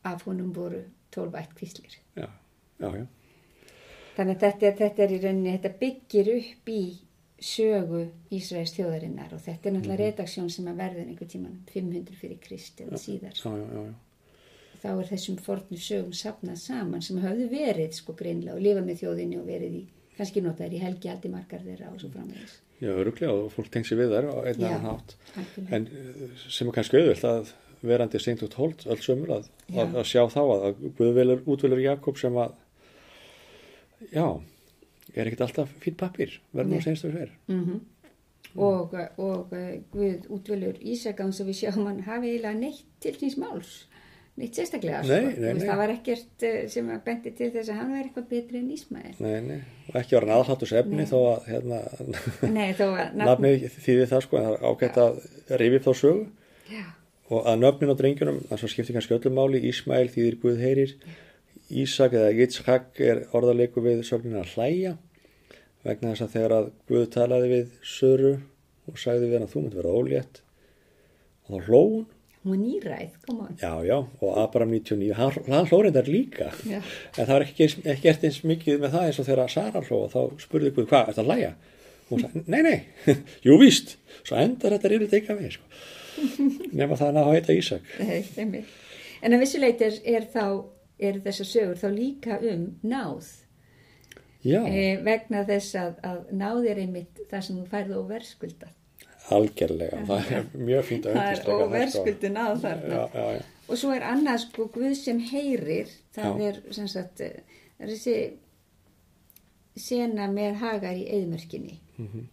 af 0.03 0.23
honum 0.27 0.53
voru 0.55 0.83
tólf 1.11 1.33
ætt 1.35 1.53
kvíslir. 1.55 1.97
já, 2.15 2.27
já, 2.79 2.89
já. 2.97 3.05
Þannig 4.17 4.35
að 4.35 4.39
þetta, 4.39 4.71
þetta 4.77 5.03
er 5.03 5.11
í 5.15 5.19
rauninni, 5.23 5.51
þetta 5.57 5.79
byggir 5.79 6.29
upp 6.37 6.69
í 6.69 6.81
sögu 7.39 8.01
Ísraels 8.35 8.73
þjóðarinnar 8.75 9.33
og 9.33 9.39
þetta 9.45 9.69
er 9.69 9.73
náttúrulega 9.77 9.95
Mhm. 9.95 10.03
redaksjón 10.03 10.49
sem 10.51 10.65
að 10.65 10.75
verður 10.81 11.07
einhver 11.07 11.27
tíman 11.27 11.59
500 11.71 12.15
fyrir 12.19 12.39
Krist 12.41 12.81
eða 12.81 12.97
síðar. 12.99 13.33
Já, 13.33 13.51
já, 13.57 13.65
já, 13.73 13.85
já. 13.85 13.93
Þá 14.83 14.89
er 14.99 15.07
þessum 15.07 15.37
fornu 15.39 15.77
sögum 15.77 16.13
sapnað 16.13 16.57
saman 16.57 17.01
sem 17.01 17.17
hafðu 17.19 17.49
verið 17.49 17.93
sko 17.93 18.13
greinlega 18.13 18.55
og 18.55 18.61
lifa 18.61 18.81
með 18.81 18.99
þjóðinni 19.01 19.39
og 19.39 19.45
verið 19.47 19.73
í, 19.75 19.85
kannski 20.17 20.41
notaður 20.41 20.73
í 20.73 20.79
helgi 20.79 21.09
aldi 21.09 21.29
margar 21.29 21.59
þeirra 21.63 21.91
og 21.93 21.99
svo 21.99 22.09
framvegis. 22.09 22.59
Já, 22.81 22.89
öruglega 22.95 23.31
og 23.33 23.51
fólk 23.51 23.69
tengt 23.71 23.85
sér 23.87 23.97
við 23.99 24.13
þær 24.15 24.27
á 24.31 24.35
einn 24.47 24.59
Já. 24.59 24.67
annan 24.67 24.85
hátt. 24.85 25.15
En 25.71 25.87
uh, 25.87 26.29
sem 26.49 26.67
er 26.67 26.71
kannski 26.73 26.97
auðvilt 26.97 27.23
að 27.23 27.51
verandi 27.81 28.19
seint 28.21 28.43
út 28.45 28.57
hold 28.59 28.85
öll 28.89 28.99
sömur 29.03 29.35
að, 29.37 29.51
að, 29.73 29.93
að 30.01 30.07
sjá 30.09 30.23
þá 30.31 30.41
að, 30.41 30.65
að 30.69 30.81
Guðvelur 30.97 31.45
útvelur 31.49 31.83
Jakob 31.83 32.19
sem 32.19 32.35
að 32.39 32.57
já, 34.13 34.25
er 35.15 35.29
ekkert 35.29 35.45
alltaf 35.47 35.71
fýtt 35.83 35.99
pappir, 35.99 36.35
verður 36.51 36.73
nú 36.73 36.79
Nei. 36.79 36.85
senstu 36.87 37.13
fyrir. 37.13 37.33
Mm 37.51 37.63
Og, 38.57 38.95
og 39.21 39.51
uh, 39.53 39.73
Guð 39.93 40.25
útvölur 40.33 40.79
Ísakans 40.81 41.37
og 41.41 41.51
við 41.51 41.59
sjáum 41.59 41.85
hann 41.85 41.99
hafi 42.01 42.31
eiginlega 42.31 42.57
neitt 42.57 42.85
til 43.03 43.13
síns 43.13 43.35
máls. 43.37 43.85
Neitt 44.39 44.57
sérstaklega. 44.57 45.03
Nei, 45.03 45.19
sko. 45.19 45.41
nei, 45.43 45.53
nei. 45.53 45.67
Það 45.67 45.77
var 45.77 45.93
ekkert 45.93 46.45
uh, 46.47 46.55
sem 46.73 46.89
að 46.89 47.03
bendi 47.05 47.33
til 47.37 47.51
þess 47.53 47.69
að 47.69 47.77
hann 47.77 47.91
væri 47.93 48.07
eitthvað 48.07 48.27
betri 48.31 48.61
en 48.63 48.71
nei, 49.51 49.59
og 49.89 49.99
ekki 50.01 50.17
var 50.17 50.25
hann 50.25 50.35
aðhlattus 50.39 50.73
efni 50.81 51.03
Nei. 51.03 51.09
þó 51.11 51.17
að 51.19 51.49
hérna, 51.51 51.79
þó 52.79 52.85
að 52.87 53.15
nafnið 53.21 53.67
þýði 53.77 54.09
það 54.13 54.25
sko, 54.25 54.39
en 54.39 54.47
það 54.47 54.57
er 54.57 54.65
ágætt 54.71 55.01
að 55.03 55.21
rifi 55.61 55.79
upp 55.79 55.85
þá 55.85 55.93
sögu 56.01 56.25
Já, 56.69 56.85
og 57.29 57.45
að 57.49 57.59
nöfnin 57.61 57.93
á 57.93 57.99
drengjunum, 57.99 58.39
þannig 58.49 58.65
að 58.65 58.73
skiptir 58.73 58.97
kannski 58.97 59.17
öllum 59.17 59.35
máli, 59.37 59.61
Ísmael 59.69 60.07
þýðir 60.09 60.37
Guð 60.41 60.61
heyrir, 60.63 60.95
Ísak 61.69 62.15
eða 62.17 62.31
Yitzhak 62.33 63.01
er 63.05 63.27
orðarleiku 63.37 63.83
við 63.85 64.01
sögnina 64.07 64.41
hlæja 64.55 64.95
vegna 65.85 66.13
þess 66.13 66.25
að 66.25 66.31
þegar 66.35 66.55
að 66.55 66.69
Guð 66.89 67.03
talaði 67.13 67.49
við 67.51 67.75
Söru 67.85 68.31
og 68.89 68.97
sagði 68.97 69.27
við 69.29 69.35
hann 69.37 69.45
að 69.45 69.51
þú 69.53 69.61
myndi 69.63 69.79
vera 69.79 69.93
ólétt 69.99 70.41
og 71.45 71.51
þá 71.53 71.69
hló 71.69 71.81
hún, 71.83 72.07
hún 72.41 72.51
var 72.55 72.59
nýræð, 72.63 73.13
koma 73.27 73.47
já 73.61 73.71
já, 73.85 73.95
og 73.99 74.39
Abraham 74.41 74.73
99, 74.73 75.13
hann, 75.19 75.69
hló 75.69 75.81
reyndar 75.85 76.09
líka 76.09 76.49
Já. 76.65 76.79
en 76.81 77.21
það 77.21 77.33
var 77.35 77.45
ekki, 77.45 77.69
ekki 77.83 78.07
gert 78.07 78.25
eins 78.27 78.41
mikið 78.49 78.81
með 78.81 78.95
það 78.97 79.07
eins 79.11 79.21
og 79.21 79.29
þegar 79.29 79.53
Sara 79.53 79.85
hló 79.85 80.01
og 80.07 80.11
þá 80.15 80.43
spurði 80.43 80.73
Guð 80.73 80.89
hvað, 80.89 81.13
er 81.13 81.21
að 81.21 81.29
hlæja? 81.31 81.53
Og 82.09 82.15
hún 82.15 82.25
sagði, 82.25 82.43
nei, 82.49 82.61
nei, 82.65 83.15
jú 83.45 83.61
víst, 83.61 83.97
svo 84.23 84.41
endar 84.41 84.73
þetta 84.75 84.93
reyður 84.95 85.13
teika 85.13 85.37
við, 85.37 85.59
sko. 85.59 85.98
Nema 86.79 86.95
það 86.97 87.07
að 87.07 87.13
ná 87.17 87.21
að 87.23 87.33
heita 87.35 87.55
Ísak. 87.59 87.93
Nei. 87.99 88.63
En 89.21 89.35
að 89.35 89.43
vissuleit 89.43 89.81
er, 89.83 89.99
er 90.07 90.25
þá, 90.33 90.45
er 90.99 91.21
þessar 91.25 91.49
sögur 91.49 91.79
þá 91.81 91.87
líka 91.95 92.39
um 92.51 92.65
náð. 92.87 93.29
E, 94.39 94.83
vegna 95.03 95.43
þess 95.47 95.75
að, 95.75 95.95
að 96.07 96.19
náð 96.39 96.67
er 96.71 96.83
einmitt 96.85 97.23
það 97.29 97.41
sem 97.47 97.57
þú 97.59 97.65
færði 97.73 97.97
óverskuldað. 97.99 98.75
algjörlega, 99.29 99.97
það 100.09 100.29
er 100.33 100.45
mjög 100.57 100.85
fínt 100.87 101.05
að 101.05 101.17
Það 101.19 101.31
er 101.31 101.49
óverskuldu 101.65 102.29
náð 102.33 102.61
þarna. 102.63 102.95
Já, 102.95 103.01
já, 103.13 103.25
já, 103.35 103.41
Og 103.69 103.77
svo 103.77 103.91
er 103.93 104.05
annað 104.09 104.39
sko 104.47 104.65
Guð 104.73 104.95
sem 104.97 105.19
heyrir, 105.29 105.91
það 106.15 106.39
er 106.47 106.55
sem 106.73 106.87
sagt, 106.89 107.21
eh, 107.21 107.43
það 107.77 107.83
er 107.85 107.91
þessi 107.93 108.15
sena 109.79 110.25
með 110.31 110.57
hagar 110.63 110.97
í 110.97 111.05
eðmörkinni. 111.19 111.77
Mhm. 111.99 112.25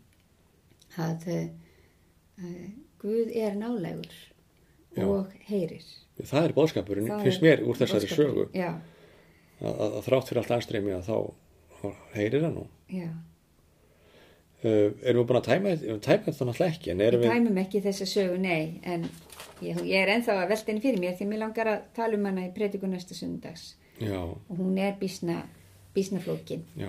Að 0.96 1.27
uh, 1.35 2.68
Guð 3.07 3.31
er 3.38 3.55
nálægur 3.55 4.16
Já. 4.97 5.05
og 5.07 5.33
heyrir. 5.47 5.85
það 6.19 6.49
er 6.49 6.55
bóðskapurinn, 6.57 7.09
Það 7.12 7.25
finnst 7.29 7.45
mér 7.45 7.62
úr 7.62 7.79
þessari 7.79 8.09
sögu, 8.11 8.47
að, 8.57 8.77
að, 9.62 9.97
þrátt 10.09 10.31
fyrir 10.31 10.42
allt 10.42 10.55
anstreymi 10.57 10.95
að 10.97 11.09
þá 11.11 11.16
heyrir 12.16 12.47
hann 12.49 12.57
nú. 12.59 12.66
já. 12.90 13.09
Uh, 14.64 14.88
erum 15.05 15.21
við 15.21 15.27
búin 15.29 15.37
að 15.38 15.45
tæma 15.51 15.73
þetta, 15.77 15.97
tæma 16.03 16.25
þetta 16.27 16.47
náttúrulega 16.49 16.73
ekki, 16.73 16.90
en 16.90 16.99
Við 17.03 17.07
erum 17.11 17.21
við, 17.23 17.33
tæmum 17.37 17.59
ekki 17.61 17.81
þessa 17.85 18.07
sögu, 18.09 18.38
nei, 18.40 18.81
en 18.88 19.03
ég, 19.62 19.83
ég 19.85 19.99
er 20.01 20.11
ennþá 20.14 20.37
að 20.40 20.49
velta 20.55 20.73
henni 20.73 20.83
fyrir 20.83 21.03
mér 21.03 21.12
því 21.19 21.27
mér 21.29 21.42
langar 21.45 21.71
að 21.75 21.83
tala 21.95 22.16
um 22.16 22.25
hana 22.27 22.47
í 22.49 22.55
prediku 22.57 22.88
næsta 22.88 23.14
sundags 23.14 23.66
já, 24.01 24.16
og 24.16 24.55
hún 24.57 24.81
er 24.81 24.97
bísna, 24.99 25.42
bísna 25.95 26.23
flókin. 26.25 26.64
já, 26.81 26.88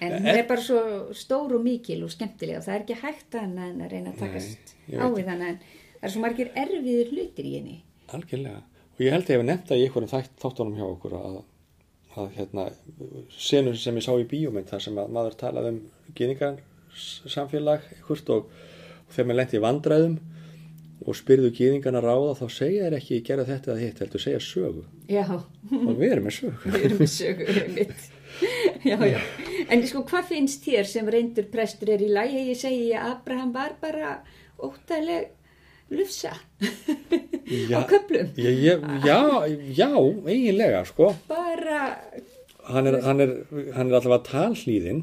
En 0.00 0.16
hún 0.16 0.30
er 0.32 0.46
bara 0.48 0.64
svo 0.64 0.80
stór 1.16 1.54
og 1.56 1.62
mikil 1.64 2.02
og 2.06 2.12
skemmtileg 2.14 2.58
og 2.60 2.66
það 2.66 2.74
er 2.76 2.84
ekki 2.84 2.98
hægt 3.02 3.38
annað 3.40 3.70
en 3.70 3.84
að 3.84 3.94
reyna 3.94 4.12
að 4.14 4.24
takast 4.24 4.74
ég 4.88 5.00
á 5.00 5.06
við 5.10 5.30
þannig 5.30 5.52
en 5.52 5.60
það 5.64 6.08
er 6.08 6.14
svo 6.14 6.24
margir 6.24 6.50
erfiðir 6.64 7.12
hlutir 7.14 7.48
í 7.48 7.54
henni. 7.58 7.76
Algjörlega. 8.16 8.62
Og 8.96 9.04
ég 9.06 9.14
held 9.16 9.24
að 9.28 9.34
ég 9.34 9.40
hef 9.40 9.46
nefnt 9.48 9.70
það 9.70 9.80
í 9.80 9.86
einhverjum 9.86 10.12
þætt, 10.14 10.34
þáttunum 10.42 10.76
hjá 10.80 10.86
okkur 10.88 11.14
að, 11.20 11.38
að 12.20 12.34
hérna, 12.36 12.66
senur 13.36 13.78
sem 13.80 14.00
ég 14.00 14.06
sá 14.06 14.12
í 14.16 14.26
bíómynd 14.32 14.68
þar 14.72 14.84
sem 14.86 14.98
að 15.00 15.14
maður 15.16 15.38
talaði 15.40 15.72
um 15.74 15.80
gýningarsamfélag 16.18 17.86
hvort 18.08 18.34
og, 18.34 18.50
og 19.06 19.14
þegar 19.14 19.30
maður 19.30 19.40
lendi 19.40 19.58
í 19.60 19.64
vandræðum 19.64 20.18
og 21.08 21.16
spyrðu 21.16 21.50
gýningarna 21.56 22.02
ráða 22.04 22.34
þá 22.36 22.46
segja 22.52 22.86
þér 22.86 22.96
ekki 22.98 23.20
gera 23.24 23.46
þetta 23.48 23.72
eða 23.72 23.84
hitt, 23.86 24.00
heldur 24.04 24.20
segja 24.20 24.40
sögu. 24.44 24.82
Já, 25.08 25.24
Og 25.32 25.94
við 25.96 26.12
erum 26.12 26.26
með 26.28 26.36
sögu. 26.36 26.58
við 26.74 26.84
erum 26.90 27.00
með 27.00 27.12
sögur 27.14 27.60
mitt. 27.76 28.08
Já, 28.90 28.96
já. 29.04 29.20
En 29.68 29.82
sko, 29.86 30.04
hvað 30.08 30.30
finnst 30.30 30.64
þér 30.64 30.86
sem 30.88 31.08
reyndur 31.12 31.48
prestur 31.52 31.90
er 31.92 32.00
í 32.04 32.08
lagi? 32.12 32.46
Ég 32.50 32.58
segi 32.58 32.88
að 32.96 33.10
Abraham 33.12 33.52
var 33.52 33.74
bara 33.82 34.14
óttaleg 34.60 35.28
lufsa 35.90 36.32
á 37.76 37.80
köplum. 37.90 38.30
Ég, 38.40 38.84
já, 39.04 39.20
já, 39.80 39.90
eiginlega, 40.30 40.84
sko. 40.88 41.10
Bara, 41.28 41.82
Hann 42.70 42.86
er, 42.86 42.96
hann 43.04 43.20
er, 43.22 43.30
hann 43.74 43.90
er 43.90 43.96
allavega 43.98 44.20
talhlýðin 44.28 45.00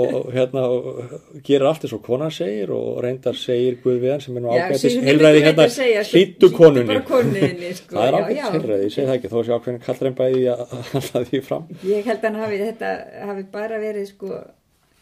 og, 0.00 0.30
hérna 0.34 0.64
og 0.72 1.12
gerir 1.46 1.66
allt 1.68 1.86
eins 1.86 1.94
og 1.96 2.02
konan 2.04 2.32
segir 2.34 2.72
og 2.74 2.98
reyndar 3.04 3.36
segir 3.38 3.78
Guðviðan 3.84 4.24
sem 4.24 4.36
er 4.38 4.44
nú 4.44 4.52
Sigurður 4.54 5.08
heilræði 5.08 5.44
hérna. 5.44 5.68
hlýttu 6.10 6.50
konunni. 6.54 7.70
sko, 7.78 7.96
það 7.96 8.18
er 8.20 8.34
já. 8.36 8.44
heilræði, 8.56 8.88
ég 8.88 8.96
segi 8.96 9.06
það 9.08 9.14
ekki 9.18 9.32
þó 9.32 9.38
sé 9.38 9.56
ákveðin 9.56 9.80
kallrein 9.86 10.18
bæði 10.20 10.44
að 10.54 10.76
halda 10.92 11.24
því 11.30 11.40
fram. 11.48 11.72
Ég 11.88 12.10
held 12.10 12.20
að 12.20 12.28
hann 12.28 12.44
hafi 12.44 12.60
þetta, 12.64 12.92
hafi 13.30 13.46
bara 13.54 13.80
verið 13.82 14.06
sko, 14.10 14.44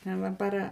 hann 0.07 0.25
var 0.25 0.35
bara, 0.39 0.65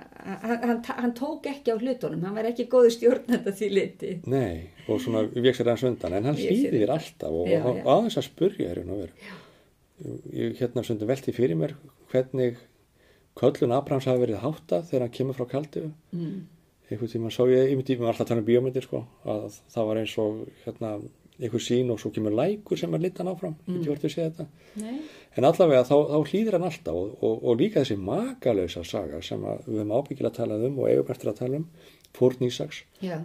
hann, 0.46 0.80
hann, 0.88 1.14
tók 1.18 1.46
ekki 1.50 1.74
á 1.74 1.76
hlutunum, 1.78 2.24
hann 2.26 2.38
var 2.38 2.50
ekki 2.50 2.66
góðu 2.70 2.94
stjórnanda 2.96 3.54
því 3.54 3.70
liti. 3.74 4.16
nei, 4.30 4.66
og 4.88 4.98
svona 5.02 5.26
vék 5.30 5.58
sér 5.58 5.70
hans 5.74 5.86
undan 5.86 6.18
en 6.18 6.32
hann 6.32 6.40
hlýðir 6.40 6.90
alltaf 6.96 7.30
og, 7.30 7.54
aðeins 7.84 8.18
að 8.18 8.28
spurja 8.32 8.74
að 8.74 8.82
vera 9.04 9.46
ég 10.32 10.56
hérna 10.60 10.84
stundum 10.86 11.08
velti 11.10 11.32
fyrir 11.36 11.58
mér 11.58 11.74
hvernig 12.12 12.58
köllun 13.40 13.72
Abrahams 13.76 14.08
hafi 14.08 14.24
verið 14.24 14.42
háttað 14.42 14.88
þegar 14.90 15.06
hann 15.06 15.14
kemur 15.16 15.38
frá 15.38 15.46
kaldu 15.48 15.90
Mm. 16.12 16.46
einhvern 16.90 17.10
tíma 17.12 17.30
sá 17.30 17.44
ég, 17.46 17.70
ég 17.70 17.76
myndi, 17.78 17.96
maður 17.96 18.12
alltaf 18.14 18.28
tala 18.28 18.42
um 18.42 18.46
bíómyndir 18.46 18.82
sko, 18.82 19.04
að 19.24 19.60
það 19.70 19.86
var 19.86 20.00
eins 20.00 20.14
og 20.18 20.40
hérna, 20.64 20.88
einhver 21.38 21.62
sín 21.62 21.92
og 21.94 22.00
svo 22.02 22.10
kemur 22.10 22.34
lækur 22.34 22.78
sem 22.80 22.94
er 22.94 23.00
litan 23.04 23.30
áfram, 23.30 23.54
mm. 23.66 23.76
ég 23.84 23.92
vart 23.92 24.04
að 24.04 24.14
segja 24.16 24.30
þetta. 24.32 24.46
Nei, 24.82 24.96
en 25.36 25.46
allavega 25.46 25.84
þá, 25.86 25.94
þá 26.10 26.32
hlýðir 26.32 26.56
hann 26.58 26.66
alltaf 26.66 26.98
og, 26.98 27.12
og, 27.22 27.44
og 27.46 27.60
líka 27.62 27.84
þessi 27.84 27.96
makalausa 28.02 28.82
saga 28.84 29.22
sem 29.22 29.40
við 29.40 29.78
höfum 29.78 29.94
ábyggilega 29.94 30.32
að 30.32 30.40
tala 30.40 30.58
um 30.66 30.80
og 30.82 30.90
eigum 30.90 31.14
eftir 31.14 31.30
að 31.30 31.38
tala 31.44 31.62
um, 31.62 31.68
Fórn 32.18 32.42
Ísaks. 32.48 32.82
Já, 32.98 33.20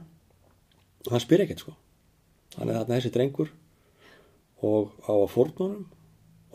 hann 1.09 1.25
spyr 1.25 1.43
ekkert 1.47 1.65
sko. 1.65 1.73
Hann 2.59 2.69
er 2.69 2.77
þarna 2.83 2.99
þessi 2.99 3.13
drengur 3.17 3.49
og 4.61 4.93
á 5.09 5.13
fórnunum 5.33 5.87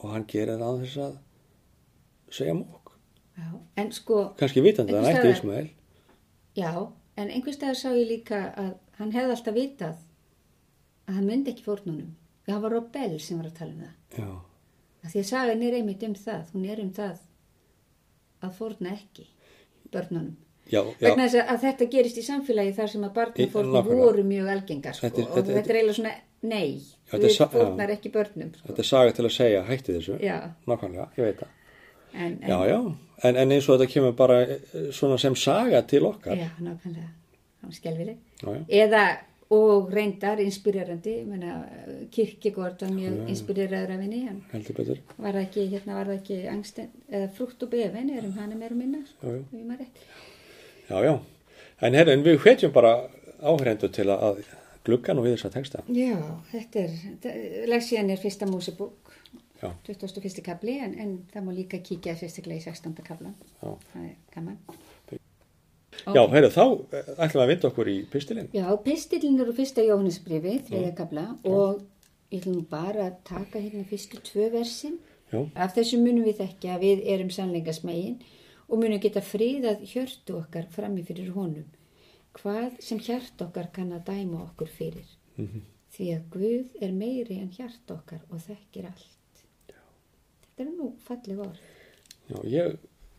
og 0.01 0.11
hann 0.15 0.25
gerir 0.31 0.57
að 0.61 0.83
þess 0.85 0.97
að 1.07 1.17
segja 2.31 2.55
mók 2.55 2.93
en 3.81 3.91
sko, 3.97 4.21
kannski 4.39 4.61
vitandi 4.65 4.93
að 4.93 5.05
hann 5.05 5.17
ætti 5.17 5.33
Ísmael 5.35 5.69
já, 6.59 6.71
en 7.17 7.31
einhvers 7.31 7.57
staðar 7.57 7.79
sá 7.81 7.89
ég 7.97 8.09
líka 8.11 8.41
að 8.61 8.75
hann 9.01 9.13
hefði 9.15 9.35
alltaf 9.37 9.55
vitað 9.57 9.97
að 11.09 11.15
hann 11.17 11.27
myndi 11.27 11.51
ekki 11.55 11.65
fórnunum. 11.65 12.11
Það 12.47 12.61
var 12.65 12.71
Robel 12.77 13.17
sem 13.21 13.39
var 13.41 13.47
að 13.49 13.57
tala 13.59 13.73
um 13.73 13.81
það. 13.81 13.95
já, 14.19 14.29
Af 15.05 15.13
því 15.15 15.21
að 15.23 15.29
sagan 15.31 15.63
er 15.65 15.75
einmitt 15.79 16.03
um 16.07 16.15
það, 16.15 16.43
hún 16.53 16.65
er 16.71 16.81
um 16.85 16.91
það 16.93 17.19
að 18.45 18.53
fórna 18.59 18.93
ekki 18.95 19.27
börnunum. 19.93 20.37
já, 20.71 20.81
já, 20.85 20.93
Vegna 21.01 21.25
þess 21.27 21.39
að, 21.41 21.49
að 21.55 21.63
þetta 21.65 21.89
gerist 21.95 22.19
í 22.21 22.25
samfélagi 22.27 22.75
þar 22.77 22.89
sem 22.93 23.05
að 23.09 23.15
barnafórnum 23.17 23.73
nákvæmlega. 23.75 24.05
voru 24.05 24.25
mjög 24.25 24.51
algengar 24.55 24.95
sko, 24.95 25.07
Þetta 25.09 25.23
og 25.25 25.37
þetta- 25.39 25.55
þetta 25.57 25.71
er 25.71 25.77
eiginlega 25.81 25.99
svona, 26.01 26.15
nei, 26.43 26.81
við 27.13 27.37
fórnar 27.53 27.93
ekki 27.95 28.13
börnum. 28.15 28.53
Sko. 28.57 28.67
þetta 28.69 28.85
er 28.85 28.89
saga 28.91 29.15
til 29.17 29.25
að 29.27 29.33
segja 29.37 29.63
hætti 29.69 29.97
þessu. 29.97 30.19
Já, 30.25 30.37
nákvæmlega, 30.71 31.09
ég 31.19 31.25
veit 31.31 31.41
það. 31.43 31.57
En, 32.13 32.37
en, 32.43 32.51
já, 32.51 32.59
já, 32.67 32.79
en, 33.29 33.37
en 33.45 33.53
eins 33.57 33.69
og 33.69 33.77
þetta 33.79 33.93
kemur 33.93 34.15
bara 34.19 34.39
eh, 34.43 34.61
svona 34.97 35.19
sem 35.23 35.37
saga 35.39 35.83
til 35.87 36.07
okkar. 36.09 36.39
Já, 36.39 36.49
nákvæmlega, 36.59 37.11
það 37.61 38.01
var 38.49 38.57
já, 38.57 38.81
Eða, 38.81 39.03
og 39.51 39.91
reyndar, 39.93 40.39
inspirerandi, 40.43 41.17
menna, 41.27 41.57
Kirkegård 42.15 42.83
var 42.85 42.93
mjög 42.95 43.29
inspireraður 43.33 43.95
af 43.97 44.03
henni, 44.05 44.21
heldur 44.53 44.77
betur. 44.79 45.01
var 45.17 45.35
það 45.35 45.43
ekki, 45.43 45.65
hérna 45.73 45.97
var 45.99 46.11
það 46.11 46.19
ekki 46.21 46.39
angsten, 46.53 46.91
eða 47.11 47.31
frútt 47.35 47.67
og 47.67 47.73
befin, 47.73 48.13
erum 48.15 48.37
hana 48.39 48.55
meira 48.55 48.75
og 48.75 48.79
minna, 48.79 49.03
sko, 49.11 49.35
Já, 50.91 50.99
já. 51.07 51.19
en, 51.81 51.95
herri, 51.95 52.13
en 52.13 52.23
við 52.27 52.39
hvetjum 52.43 52.73
bara 52.75 52.95
áhrendu 53.43 53.91
til 53.95 54.09
að, 54.11 54.41
að 54.81 54.89
glugga 54.89 55.15
nú 55.15 55.23
við 55.27 55.37
þess 55.37 55.49
að 55.51 55.57
texta 55.59 55.83
Já, 55.93 56.17
þetta 56.51 56.85
er, 56.85 57.49
leksíðan 57.71 58.11
er 58.15 58.21
fyrsta 58.23 58.49
músibók, 58.49 59.13
já, 59.63 59.69
21. 59.87 60.41
kapli, 60.47 60.79
en, 60.83 60.95
en 60.99 61.11
það 61.33 61.45
má 61.47 61.53
líka 61.57 61.81
kíkja 61.85 62.17
fyrstaklega 62.17 62.63
í 62.63 62.65
16. 62.65 62.95
kaplan, 63.07 63.35
já, 63.61 63.75
það 63.93 64.07
er 64.07 64.15
gaman. 64.35 64.59
já, 66.15 66.23
herri, 66.33 66.51
þá 66.55 66.65
eh, 66.97 67.13
ætlum 67.21 67.37
við 67.41 67.45
að 67.45 67.51
vinda 67.53 67.69
okkur 67.71 67.91
í 67.93 67.97
pistilinn 68.13 68.51
Já, 68.57 68.67
pistillin 68.85 69.41
eru 69.45 69.53
fyrsta 69.57 69.85
Jóhannesbrifi, 69.85 70.57
þriðja 70.71 70.93
kapla, 70.97 71.27
og 71.45 71.83
ég 72.33 72.41
ætlum 72.41 72.65
bara 72.71 73.09
að 73.11 73.19
taka 73.29 73.61
hérna 73.61 73.85
fyrstu 73.91 74.21
tvö 74.25 74.49
versin. 74.55 74.97
já, 75.33 75.43
Af 75.55 75.75
þessu 75.77 75.99
munum 76.01 76.25
við 76.25 76.41
þekki 76.41 76.71
að 76.73 76.85
við 76.87 77.05
erum 77.15 77.31
sannleikasmegin 77.35 78.17
og 78.71 78.79
munum 78.81 79.01
geta 79.03 79.21
fríðað 79.21 79.85
hjörtu 79.93 80.39
okkar 80.41 80.67
frammi 80.71 81.03
fyrir 81.05 81.33
honum. 81.35 81.67
Hvað 82.39 82.79
sem 82.85 83.01
hjart 83.03 83.43
okkar 83.43 83.71
kann 83.75 83.93
að 83.97 84.05
dæma 84.11 84.45
okkur 84.47 84.71
fyrir. 84.71 85.09
Mhm. 85.37 85.65
Því 85.91 86.07
að 86.15 86.29
Guð 86.31 86.77
er 86.87 86.93
meiri 86.95 87.41
en 87.43 87.51
hjart 87.51 87.91
okkar 87.91 88.21
og 88.31 88.39
þekkir 88.45 88.87
allt. 88.87 89.43
Þetta 89.67 90.63
er 90.65 90.71
nú 90.77 90.93
falleg 91.03 91.39
orð. 91.43 91.61
já, 92.31 92.39
ég 92.47 92.77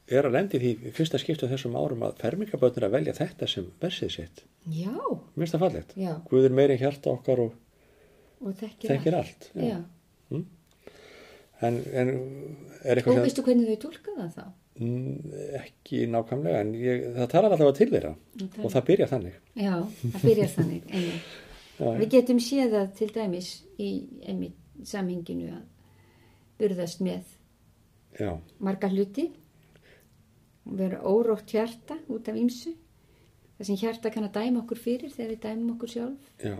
er 0.08 0.28
að 0.28 0.36
lendi 0.38 0.60
því 0.60 0.93
fyrsta 0.95 1.19
skiptu 1.19 1.50
þessum 1.52 1.76
árum 1.76 2.06
að 2.08 2.15
fermingabötnir 2.21 2.86
að 2.88 2.95
velja 2.95 3.13
þetta 3.17 3.47
sem 3.47 3.67
versið 3.82 4.12
sitt 4.15 4.43
Já, 4.71 4.93
mér 5.36 5.47
finnst 5.47 5.58
það 5.58 5.95
Já. 6.00 6.13
Guð 6.30 6.45
er 6.47 6.56
meiri 6.56 6.78
hjarta 6.80 7.12
okkar 7.12 7.39
og 7.39 7.54
og 8.41 8.56
þekkir, 8.58 8.89
þekkir 8.89 9.17
allt 9.19 9.50
já. 9.54 9.67
Já. 9.69 10.41
En, 11.62 11.78
en 11.93 12.10
er 12.82 12.97
Og 12.97 12.97
eitthvað 12.97 13.17
sem 13.19 13.26
veistu 13.28 13.43
hvernig 13.45 13.67
þau 13.69 13.82
tólka 13.86 14.15
það 14.17 14.32
þá? 14.38 14.45
Mm, 14.79 15.34
ekki 15.60 16.05
nákvæmlega 16.07 16.62
en 16.63 16.69
ég, 16.79 17.01
það 17.17 17.27
talar 17.34 17.51
allavega 17.53 17.75
til 17.77 17.89
þeirra 17.91 18.12
talar- 18.39 18.63
og 18.65 18.71
það 18.71 18.86
byrja 18.88 19.07
þannig 19.12 19.34
Já, 19.60 19.73
það 20.13 20.23
byrjar 20.23 20.51
þannig. 20.55 20.86
Við 21.99 22.07
getum 22.13 22.39
séð 22.39 22.71
það 22.77 22.88
til 22.97 23.10
dæmis 23.15 23.49
í 23.81 23.89
einmitt 24.29 24.88
samhenginu 24.88 25.49
að 25.51 25.65
burðast 26.62 27.01
með 27.03 27.23
já, 28.19 28.31
marga 28.63 28.89
hluti 28.93 29.27
vera 30.65 31.01
órótt 31.03 31.51
hjarta 31.51 31.97
út 32.13 32.27
af 32.29 32.38
ýmsu. 32.38 32.73
Það 33.57 33.67
sem 33.69 33.79
hjarta 33.81 34.10
kann 34.13 34.27
að 34.29 34.36
dæma 34.39 34.62
okkur 34.63 34.79
fyrir 34.81 35.12
þegar 35.13 35.31
við 35.36 35.41
dæmum 35.45 35.73
okkur 35.75 35.89
sjálf. 35.95 36.29
já 36.41 36.55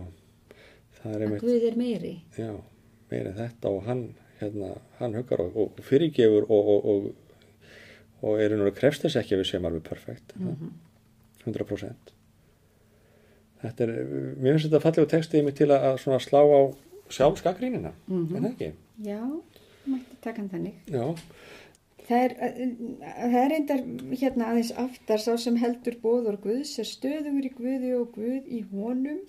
það 1.00 1.14
er 1.14 1.16
Að 1.16 1.22
einmitt 1.26 1.40
Guð 1.46 1.64
er 1.70 1.76
meiri. 1.80 2.12
já, 2.38 2.50
meira 3.10 3.32
en 3.32 3.38
þetta 3.40 3.70
og 3.72 3.82
hann 3.88 4.04
hérna, 4.40 4.72
hann 4.98 5.14
huggar 5.14 5.40
og, 5.46 5.56
og 5.56 5.80
fyrirgefur 5.86 6.46
og, 6.50 6.68
og, 6.74 6.84
og, 6.92 7.06
og 8.22 8.40
er 8.40 8.54
einhverju 8.54 8.78
krefst 8.78 9.04
þess 9.06 9.20
ekki 9.20 9.36
að 9.36 9.42
við 9.42 9.50
séum 9.50 9.68
alveg 9.68 9.86
perfekt. 9.86 10.34
100% 11.44 12.12
þetta 13.62 13.86
er 13.86 13.92
mér 14.40 14.56
finnst 14.56 14.68
þetta 14.68 14.82
fallegu 14.82 15.10
textið 15.10 15.46
mig 15.46 15.56
til 15.58 15.70
að, 15.70 15.96
svona 16.02 16.20
slá 16.22 16.40
á 16.42 16.60
sjálfskakrínina 17.12 17.92
mm 18.06 18.22
-hmm. 18.26 18.36
en 18.36 18.46
ekki? 18.50 18.72
Já, 19.04 19.22
mætti 19.86 20.16
taka 20.20 20.42
hann 20.42 20.50
þannig. 20.50 20.74
já, 20.86 21.16
Það 22.02 22.24
er, 22.24 22.32
það 23.32 23.36
er 23.40 23.50
reyndar 23.50 23.82
hérna 24.20 24.46
aðeins 24.50 24.72
aftar 24.76 25.20
sá 25.22 25.36
sem 25.38 25.56
heldur 25.56 25.94
bóður 26.02 26.36
Guðs 26.42 26.78
er 26.82 26.88
stöðugur 26.88 27.46
í 27.46 27.52
Guði 27.54 27.92
og 27.94 28.08
Guð 28.16 28.48
í 28.50 28.64
honum. 28.72 29.20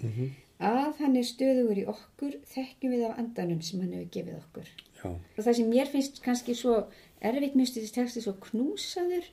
Að 0.60 0.98
hann 1.00 1.16
er 1.16 1.28
stöðugur 1.28 1.78
í 1.78 1.86
okkur 1.86 2.34
þekkjum 2.54 2.96
við 2.96 3.06
af 3.06 3.20
andanum 3.20 3.62
sem 3.62 3.80
hann 3.80 3.94
hefur 3.94 4.10
gefið 4.16 4.36
okkur. 4.42 4.68
já, 5.04 5.10
Og 5.38 5.44
það 5.44 5.54
sem 5.54 5.70
mér 5.70 5.88
finnst 5.94 6.22
kannski 6.24 6.56
svo 6.56 6.88
erfitt 7.24 7.56
mjög 7.56 7.74
þessi 7.76 7.94
texti 7.96 8.22
svo 8.24 8.34
knúsaður 8.46 9.26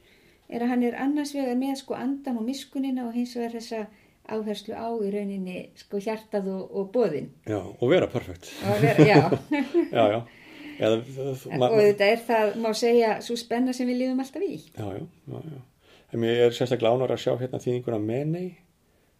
er 0.50 0.62
að 0.64 0.68
hann 0.72 0.82
er 0.88 0.96
annars 0.98 1.34
vegar 1.34 1.56
með 1.58 1.76
sko 1.82 1.94
andan 1.94 2.38
og 2.40 2.46
miskunina 2.48 3.06
og 3.08 3.14
hins 3.14 3.36
vegar 3.36 3.52
þessa 3.58 3.86
áherslu 4.30 4.74
á 4.78 4.88
í 5.02 5.10
rauninni 5.14 5.56
sko 5.78 5.98
hjartað 6.02 6.48
og, 6.54 6.70
og 6.76 6.90
bóðin. 6.94 7.30
já, 7.46 7.58
og 7.58 7.86
vera 7.90 8.06
perfekt 8.10 8.50
Og, 8.66 8.80
vera, 8.82 9.06
já. 9.06 9.20
já, 9.96 10.04
já 10.16 10.20
Eða, 10.80 11.02
En, 11.52 11.60
og 11.62 11.74
þetta 11.76 12.06
er 12.08 12.20
það, 12.24 12.54
má 12.62 12.70
segja, 12.72 13.08
svo 13.20 13.34
spenna 13.36 13.72
sem 13.76 13.84
við 13.90 13.98
lifum 14.00 14.20
alltaf 14.22 14.42
í. 14.46 14.54
Já, 14.72 14.86
já, 14.96 15.02
já, 15.28 15.40
já. 15.52 15.58
En 16.14 16.22
mér 16.22 16.38
er 16.46 16.54
sérstaklega 16.56 16.94
ánar 16.96 17.12
að 17.12 17.20
sjá 17.20 17.34
hérna 17.36 17.60
þýðinguna 17.60 17.98
menei 18.00 18.46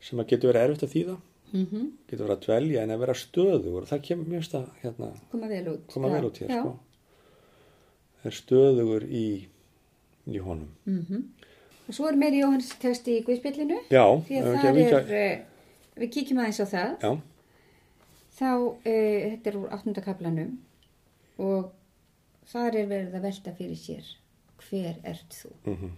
sem 0.01 0.23
að 0.23 0.31
getur 0.33 0.55
verið 0.55 0.65
erfitt 0.71 0.87
að 0.89 0.95
þýða, 0.95 1.17
Mm 1.51 1.67
-hmm. 1.67 1.87
getur 2.09 2.25
verið 2.27 2.37
að 2.39 2.45
dvelja 2.47 2.83
en 2.83 2.91
að 2.95 2.99
vera 3.03 3.15
stöðugur. 3.19 3.87
Það 3.91 4.01
kemur 4.07 4.27
mjög 4.31 4.45
stað 4.47 4.67
hérna, 4.83 5.09
Koma 5.33 5.49
vel 5.51 5.65
út. 5.69 5.87
koma 5.93 6.09
vel 6.09 6.25
út 6.29 6.39
hér, 6.39 6.49
sko. 6.61 6.79
Er 8.25 8.35
stöðugur 8.37 9.07
í 9.09 9.27
í 10.31 10.41
honum. 10.45 10.69
Og 11.89 11.95
svo 11.97 12.07
er 12.11 12.19
meiri 12.21 12.43
Jóhannes 12.43 12.71
texti 12.79 13.17
í 13.19 13.25
Guðspillinu. 13.27 13.81
Já, 13.91 14.05
Því 14.29 14.37
að 14.41 14.49
ekki 14.55 14.85
það 14.91 14.95
er, 14.95 15.11
eh, 15.11 15.43
við 15.99 16.13
kíkjum 16.15 16.39
aðeins 16.43 16.61
á 16.63 16.67
það. 16.71 16.93
Já, 17.03 17.13
Þá, 18.41 18.51
e, 18.89 18.93
þetta 19.35 19.51
er 19.51 19.57
úr 19.59 19.73
áttunda 19.75 20.01
kaplanum 20.05 20.53
og 21.39 21.73
þar 22.49 22.77
er 22.79 22.87
verið 22.89 23.17
að 23.19 23.25
velta 23.27 23.53
fyrir 23.59 23.77
sér 23.77 24.07
hver 24.63 24.97
ert 25.05 25.35
þú. 25.37 25.51
mhm, 25.67 25.91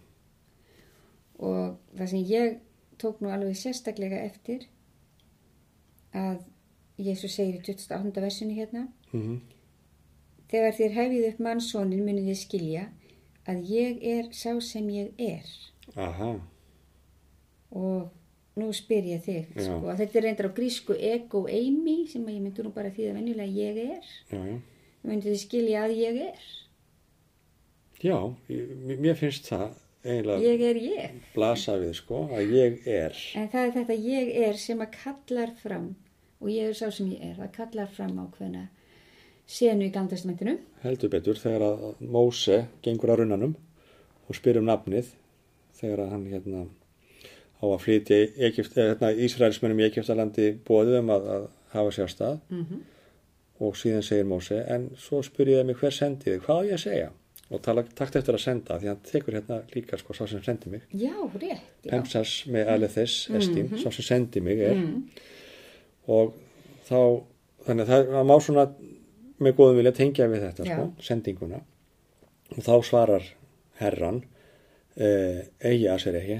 Og 1.42 1.76
það 1.98 2.08
sem 2.08 2.24
ég 2.24 2.58
tók 2.98 3.20
nú 3.20 3.30
alveg 3.30 3.54
sérstaklega 3.56 4.24
eftir 4.24 4.66
að 6.14 6.42
Jésús 6.98 7.34
segir 7.34 7.60
í 7.60 7.62
28. 7.62 8.20
versinu 8.20 8.54
hérna 8.54 8.88
mhm, 9.12 9.40
Þegar 10.52 10.74
þér 10.78 10.96
hefið 10.98 11.28
upp 11.30 11.44
mannsónin 11.46 12.04
munið 12.04 12.30
þið 12.30 12.40
skilja 12.42 12.88
að 13.48 13.62
ég 13.72 14.02
er 14.12 14.32
sá 14.36 14.52
sem 14.62 14.88
ég 14.92 15.14
er. 15.18 15.46
Aha, 15.98 16.34
og 17.72 18.10
nú 18.60 18.68
spyr 18.76 19.06
ég 19.14 19.22
þig 19.24 19.54
sko, 19.56 19.78
að 19.88 20.02
þetta 20.02 20.18
er 20.18 20.26
reyndar 20.26 20.50
á 20.52 20.56
grísku 20.56 20.96
ego 20.96 21.46
eimi 21.48 22.02
sem 22.10 22.26
ég 22.28 22.42
myndi 22.44 22.64
nú 22.64 22.72
bara 22.74 22.92
því 22.92 23.08
að 23.08 23.16
venjulega 23.18 23.56
ég 23.56 23.80
er. 23.86 24.10
Já, 24.28 24.42
já. 24.50 24.58
munið 25.06 25.30
þið 25.30 25.38
skilja 25.46 25.86
að 25.86 25.94
ég 26.02 26.20
er? 26.28 26.50
Já, 28.02 28.18
mér 28.92 29.16
finnst 29.16 29.48
það 29.48 29.72
eiginlega 30.02 30.42
ég 30.42 30.62
er 30.66 30.78
ég. 30.82 31.18
blasa 31.36 31.76
við 31.78 31.92
sko 32.00 32.24
að 32.34 32.54
ég 32.56 32.86
er. 32.90 33.18
en 33.38 33.50
það 33.52 33.66
er 33.66 33.74
þetta 33.76 33.98
ég 34.02 34.32
er 34.48 34.56
sem 34.58 34.80
að 34.82 34.96
kallar 34.98 35.52
fram 35.62 35.92
og 36.42 36.50
ég 36.50 36.72
er 36.72 36.76
sá 36.76 36.90
sem 36.90 37.12
ég 37.12 37.22
er 37.30 37.36
það 37.38 37.52
kallar 37.56 37.92
fram 37.94 38.18
á 38.18 38.26
hvena 38.36 38.64
senu 39.52 39.86
í 39.86 39.92
gandastmentinu 39.94 40.56
Heldur 40.82 41.12
betur 41.12 41.38
þegar 41.38 41.66
að 41.68 41.82
Móse 42.00 42.64
gengur 42.84 43.12
að 43.12 43.22
runnanum 43.22 43.56
og 44.28 44.38
spyr 44.38 44.60
um 44.60 44.68
nafnið 44.68 45.12
þegar 45.78 46.06
að 46.06 46.14
hann 46.14 46.28
hérna 46.30 46.62
á 47.62 47.64
að 47.68 47.82
flytja 47.84 48.20
hérna, 48.38 49.12
Ísraelsmennum 49.12 49.82
í 49.82 49.86
Egyptalandi 49.86 50.48
bóðið 50.66 50.98
um 50.98 51.12
að, 51.14 51.28
að 51.36 51.48
hafa 51.76 51.94
sér 51.94 52.10
stað. 52.10 52.38
Mm 52.50 52.64
-hmm. 52.68 52.80
og 53.62 53.76
síðan 53.78 54.02
segir 54.02 54.26
Móse 54.26 54.64
en 54.68 54.88
svo 54.98 55.22
spyr 55.22 55.48
ég 55.48 55.66
mig 55.66 55.76
hver 55.76 55.94
sendi 55.94 56.30
þig, 56.30 56.40
hvað 56.46 56.58
á 56.58 56.62
ég 56.66 56.72
að 56.78 56.84
segja? 56.86 57.10
Og 57.52 57.60
tala 57.62 57.82
takt 57.82 58.16
eftir 58.16 58.34
að 58.34 58.40
senda 58.40 58.78
því 58.78 58.88
hann 58.88 59.02
tekur 59.04 59.34
hérna 59.34 59.62
líka 59.74 59.98
sko 59.98 60.14
sá 60.14 60.26
sem 60.26 60.42
sendi 60.42 60.70
mig. 60.70 60.82
Já, 60.90 61.12
rétt 61.34 61.84
já. 61.84 61.90
Pemsas 61.90 62.46
með 62.46 62.68
Alethis 62.68 63.28
Estim, 63.30 63.68
sá 63.76 63.90
sem 63.90 64.04
sendi 64.04 64.40
mig 64.40 64.58
er. 64.58 64.74
Mm. 64.74 65.04
og 66.06 66.34
þá 66.88 67.22
þannig 67.66 67.88
að 67.88 68.08
það 68.08 68.26
má 68.26 68.40
svona 68.40 68.66
með 69.44 69.58
góðum 69.58 69.80
vilja 69.80 69.94
tengja 69.96 70.28
við 70.30 70.46
þetta 70.46 70.68
sko, 70.68 70.86
sendinguna. 71.02 71.60
Og 72.52 72.62
þá 72.66 72.74
svarar 72.86 73.28
herran 73.80 74.22
eh, 74.96 75.44
eigi 75.64 75.90
að 75.90 76.00
sér 76.04 76.18
ekki 76.20 76.38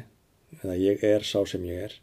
eða 0.61 0.79
ég 0.81 1.05
er 1.09 1.27
sá 1.27 1.39
sem 1.49 1.65
ég 1.69 1.87
er. 1.89 1.95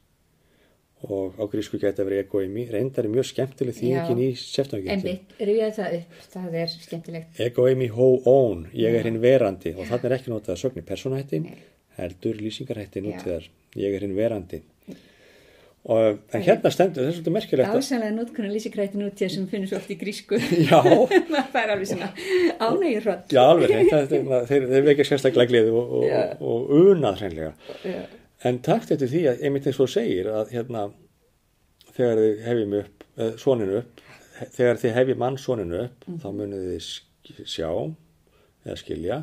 Og 1.08 1.38
á 1.40 1.48
grísku 1.48 1.80
geta 1.80 2.04
verið 2.04 2.26
ego 2.26 2.42
í 2.44 2.50
mig 2.52 2.72
reyndar 2.74 3.06
er 3.08 3.14
mjög 3.14 3.30
skemmtileg 3.30 3.78
þýðingin 3.78 4.20
í 4.20 4.26
en 4.34 4.40
seftangetin 4.42 5.06
bytt, 5.06 5.36
rifjaði 5.40 5.76
það 5.78 5.94
upp. 6.00 6.18
Það 6.34 6.58
er 6.60 6.74
skemmtilegt. 6.74 7.40
Ego 7.46 7.68
í 7.72 7.78
mig 7.80 7.94
ho 7.96 8.10
own, 8.28 8.66
ég 8.76 8.98
er 9.00 9.08
hinn 9.08 9.22
verandi. 9.24 9.72
Og 9.78 9.88
þannig 9.88 10.10
er 10.10 10.16
ekki 10.18 10.34
notað 10.34 10.58
að 10.58 10.60
sögni 10.66 10.84
persónahætti 10.90 11.40
Nei. 11.46 11.62
heldur 12.02 12.42
lýsingarhætti 12.44 13.00
Já. 13.00 13.06
nútíðar 13.08 13.48
ég 13.80 13.96
er 13.96 14.04
hinn 14.04 14.18
verandi 14.18 14.60
og 15.86 16.20
en 16.36 16.42
hérna 16.44 16.70
stendur, 16.74 17.02
það 17.04 17.08
er 17.10 17.16
svolítið 17.18 17.34
merkilegt 17.38 17.70
að- 17.70 17.78
Dásanlega 17.80 18.16
notkunar 18.16 18.52
lýsikræti 18.54 19.00
nútíða 19.00 19.30
sem 19.32 19.48
finnur 19.48 19.68
svo 19.72 19.78
oft 19.80 19.90
í 19.90 19.98
grísku. 20.02 20.38
Já. 20.70 20.82
Maður 21.32 21.52
fær 21.54 21.72
alveg 21.76 21.88
svona 21.88 22.10
ánægjur 22.60 23.06
hrótt. 23.08 23.32
Já, 23.34 23.44
alveg 23.48 23.74
það- 23.90 24.10
það- 24.12 24.48
þeir, 24.52 24.68
vekja 24.90 25.06
sérstaklega 25.10 25.50
gleði 25.54 25.72
og, 25.72 25.94
og, 26.00 26.42
og, 26.42 26.74
unað 26.94 27.22
hreinlega. 27.24 27.54
En 28.50 28.60
takt 28.64 28.92
eftir 28.92 29.08
því 29.12 29.24
að 29.32 29.42
einmitt 29.48 29.66
eins 29.72 29.80
og 29.84 29.90
segir 29.92 30.28
að 30.32 30.52
hérna 30.56 30.84
þegar 31.96 32.22
þið 32.24 32.44
hefjum 32.50 32.76
upp, 32.84 33.04
eh, 33.20 33.32
soninu 33.42 33.80
upp, 33.82 34.04
þegar 34.56 34.78
þið 34.84 34.94
hefjum 35.00 35.18
mann 35.24 35.38
soninu 35.38 35.82
upp, 35.88 36.06
Mhm. 36.08 36.20
þá 36.24 36.30
munið 36.38 36.70
þið 36.70 37.46
sjá 37.56 37.70
eða 38.66 38.78
skilja 38.80 39.18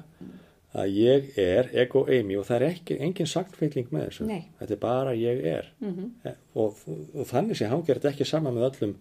að 0.76 0.90
ég 0.92 1.30
er 1.40 1.70
ego 1.84 2.02
eimi 2.12 2.36
og 2.36 2.44
það 2.48 2.56
er 2.60 2.64
ekki, 2.74 2.98
engin 3.00 3.28
sagtfeiling 3.30 3.88
með 3.94 4.08
þessu. 4.10 4.26
Nei. 4.28 4.42
Þetta 4.60 4.74
er 4.76 4.80
bara 4.82 5.14
ég 5.16 5.40
er. 5.52 5.70
Mhm. 5.80 6.10
Eh, 6.24 6.34
Og, 6.56 6.76
og 7.14 7.26
þannig 7.28 7.56
sé 7.58 7.66
hangir 7.68 7.98
þetta 7.98 8.12
ekki 8.14 8.24
saman 8.28 8.54
með 8.56 8.68
öllum 8.70 8.94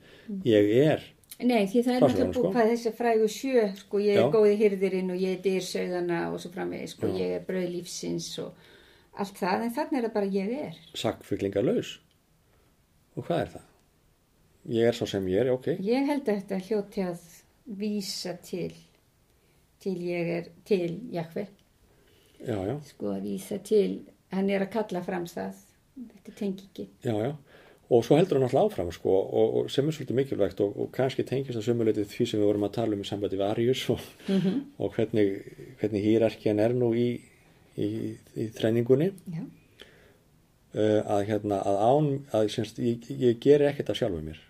ég 0.45 0.71
er. 0.85 1.03
Nei, 1.39 1.65
því 1.67 1.81
það 1.83 1.95
er 1.95 2.01
náttúrulega 2.01 2.33
sko. 2.33 2.41
búið 2.45 2.53
hvað 2.55 2.69
þessi 2.71 2.91
frægu 2.95 3.27
sjö, 3.31 3.63
sko, 3.79 3.99
ég 3.99 4.15
er 4.15 4.21
Já. 4.23 4.31
góði 4.31 4.55
hyrðirinn 4.61 5.11
og 5.11 5.19
ég 5.19 5.33
er 5.35 5.41
dyrsauðana 5.43 6.19
og 6.31 6.39
svo 6.39 6.51
framvegis, 6.53 6.93
sko, 6.95 7.07
Já. 7.11 7.17
ég 7.19 7.33
er 7.35 7.43
brauð 7.47 7.69
lífsins 7.73 8.29
og 8.39 8.53
allt 9.19 9.35
það, 9.41 9.65
en 9.65 9.73
þannig 9.75 9.97
er 9.99 10.07
það 10.07 10.13
bara 10.13 10.31
ég 10.31 10.53
er. 10.69 10.77
Sagtfeilingarlaus. 10.95 11.99
Og 13.17 13.25
hvað 13.27 13.41
er 13.41 13.51
það? 13.55 13.65
Ég 14.75 14.87
er 14.87 14.95
svo 14.97 15.05
sem 15.07 15.27
ég 15.27 15.43
er, 15.43 15.51
ok. 15.51 15.67
Ég 15.79 16.07
held 16.07 16.23
að 16.27 16.39
þetta 16.39 16.61
hljóti 16.69 17.03
að 17.03 17.19
vísa 17.83 18.33
til, 18.43 18.71
til 19.83 19.95
ég 20.07 20.31
er, 20.39 20.47
til 20.65 20.99
Jakve, 21.11 21.47
Já, 22.45 22.57
já. 22.69 22.75
sko, 22.91 23.13
að 23.15 23.25
vísa 23.29 23.57
til, 23.65 23.89
hann 24.33 24.49
er 24.53 24.65
að 24.65 24.73
kalla 24.75 25.01
fram 25.05 25.25
það, 25.29 25.61
þetta 26.13 26.35
tengi 26.39 26.69
ekki. 26.69 26.87
Já. 27.05 27.35
Og 27.93 28.01
svo 28.01 28.17
heldur 28.17 28.39
hann 28.39 28.47
alltaf 28.47 28.71
áfram 28.71 28.87
sko 28.93 29.11
og, 29.13 29.57
og 29.59 29.67
sem 29.69 29.85
er 29.85 29.93
svolítið 29.93 30.17
mikilvægt 30.17 30.61
og, 30.65 30.71
og 30.81 30.87
kannski 30.93 31.21
tengist 31.27 31.53
það 31.53 31.67
sömuleitið 31.67 32.07
því 32.09 32.25
sem 32.31 32.41
við 32.41 32.49
vorum 32.49 32.65
að 32.65 32.73
tala 32.79 32.97
um 32.97 33.03
í 33.03 33.05
sambandi 33.05 33.37
við 33.37 33.45
Arius 33.45 33.83
og, 33.93 34.07
og 34.81 34.95
hvernig, 34.95 35.35
hvernig 35.81 36.07
hýrarkian 36.07 36.61
er 36.63 36.73
nú 36.73 36.89
í, 36.97 37.05
í, 37.77 37.89
í 38.41 38.47
þrenningunni. 38.57 39.11
Uh, 40.75 40.99
að 41.05 41.21
hérna 41.29 41.61
að 41.63 41.77
án, 41.85 42.07
að 42.35 42.49
semst, 42.51 42.81
ég, 42.83 43.05
ég 43.21 43.37
geri 43.43 43.69
ekkert 43.69 43.93
af 43.93 43.99
sjálfu 44.01 44.23
mér. 44.25 44.41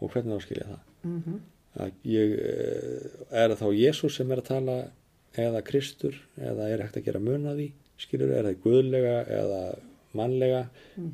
Og 0.00 0.10
hvernig 0.10 0.40
þá 0.40 0.46
skilja 0.46 0.70
það? 0.70 0.80
Mhm, 1.10 1.36
að 1.84 2.08
ég 2.10 2.32
uh, 2.40 3.04
er 3.44 3.54
þá 3.60 3.66
Jésús 3.76 4.16
sem 4.16 4.32
er 4.32 4.40
að 4.40 4.48
tala 4.48 4.78
eða 5.38 5.62
Kristur 5.66 6.16
eða 6.40 6.68
er 6.70 6.82
hægt 6.84 6.98
að 6.98 7.06
gera 7.06 7.22
mun 7.22 7.46
að 7.50 7.60
því 7.60 7.68
skilur, 8.00 8.32
er 8.34 8.48
það 8.48 8.62
guðlega 8.64 9.16
eða 9.28 9.60
mannlega, 10.16 10.64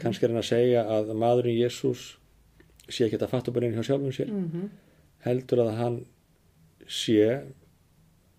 kannski 0.00 0.24
er 0.24 0.33
hann 0.33 0.40
að 0.40 0.48
segja 0.48 0.85
að 0.88 1.11
maðurinn 1.20 1.59
Jésús 1.59 2.05
sé 2.88 3.05
ekki 3.09 3.18
að 3.18 3.33
fatta 3.33 3.52
bara 3.52 3.66
inn 3.68 3.74
hjá 3.76 3.85
sjálfum 3.85 4.14
sér. 4.14 4.31
Mhm, 4.31 4.70
heldur 5.26 5.64
að 5.66 5.72
hann 5.81 5.98
sé 6.87 7.42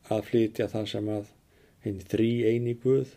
að 0.10 0.24
flytja 0.30 0.70
það 0.72 0.88
sem 0.88 1.12
að 1.12 1.30
hinn 1.84 2.00
þrý 2.00 2.32
eini 2.48 2.74
guð 2.82 3.14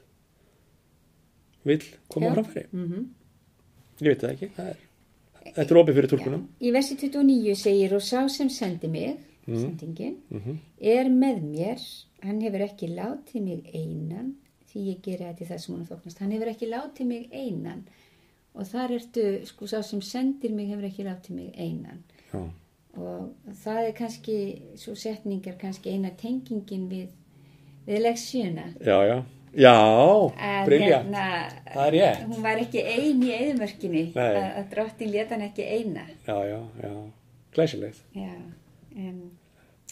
vill 1.64 1.82
koma 2.08 2.34
framfæri. 2.34 2.66
Mhm. 2.72 3.08
ég 4.00 4.08
veit 4.08 4.20
það 4.20 4.32
ekki, 4.34 4.48
það 4.56 4.68
er 4.70 4.86
þetta 5.54 5.70
er 5.70 5.80
opið 5.80 5.94
fyrir 5.98 6.10
tólkunum 6.10 6.44
Í 6.60 6.70
versi 6.72 6.96
29 6.96 7.54
segir 7.56 7.94
og 7.96 8.02
sá 8.04 8.28
sem 8.28 8.48
sendi 8.48 8.88
mig, 8.88 9.18
sendingin, 9.46 10.20
mm 10.30 10.58
er 10.80 11.10
með 11.12 11.42
mér, 11.44 11.82
hann 12.24 12.40
hefur 12.40 12.64
ekki 12.64 12.88
látið 12.94 13.42
mig 13.44 13.66
einan, 13.74 14.34
því 14.70 14.84
ég 14.86 15.00
geri 15.02 15.26
þetta 15.26 15.44
í 15.44 15.48
það 15.48 15.60
sem 15.64 15.74
hún 15.74 15.88
þóknast, 15.88 16.22
hann 16.22 16.32
hefur 16.32 16.52
ekki 16.52 16.70
látið 16.70 17.06
mig 17.06 17.28
einan. 17.32 17.82
Og 18.54 18.66
þar 18.66 18.96
ertu, 18.96 19.24
sko, 19.46 19.66
sá 19.70 19.82
sem 19.86 20.00
sendir 20.02 20.52
mig 20.54 20.70
hefur 20.70 20.88
ekki 20.88 21.06
látið 21.06 21.36
mig 21.36 21.52
einan. 21.58 22.02
Já, 22.32 22.40
og 22.98 23.52
það 23.62 23.82
er 23.86 23.92
kannski, 23.98 24.38
svo 24.76 24.94
setningar 24.98 25.58
kannski 25.60 25.92
eina 25.94 26.10
tengingin 26.18 26.88
við, 26.90 27.10
við 27.86 28.02
leksjuna. 28.06 28.72
já, 28.80 28.96
já. 29.06 29.20
Já, 29.50 29.74
briljant 30.66 31.08
hérna, 31.08 31.22
það 31.74 31.86
er 31.86 31.94
rétt. 31.96 32.20
hún 32.30 32.42
var 32.44 32.60
ekki 32.62 32.82
ein 32.86 33.22
í 33.26 33.30
eðumörkinni, 33.34 34.02
að, 34.14 34.60
drottin 34.70 35.10
leta 35.10 35.34
hann 35.34 35.46
ekki 35.48 35.64
eina. 35.66 36.04
já, 36.26 36.36
já, 36.46 36.60
já, 36.82 36.92
glæsilegt. 37.56 38.04
Já, 38.14 38.30
en 38.96 39.30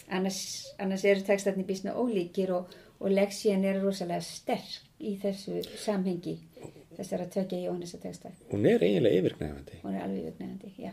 annars, 0.09 0.39
annars 0.79 1.03
eru 1.05 1.21
textarnir 1.27 1.65
býsna 1.67 1.93
ólíkir 1.95 2.51
og, 2.55 2.71
og 2.99 3.11
leksían 3.11 3.63
er 3.65 3.81
rosalega 3.83 4.21
sterk 4.21 4.79
í 4.99 5.15
þessu 5.21 5.61
samhengi 5.79 6.37
þessar 6.97 7.21
að 7.23 7.29
tökja 7.37 7.59
Jónasa 7.63 7.97
textar. 8.01 8.33
hún 8.51 8.65
er 8.67 8.83
eiginlega 8.83 9.21
yfirgnæfandi 9.21 9.77
Hún 9.83 9.95
er 9.95 10.03
alveg 10.03 10.25
yfirgnæðandi, 10.27 10.71
já. 10.83 10.91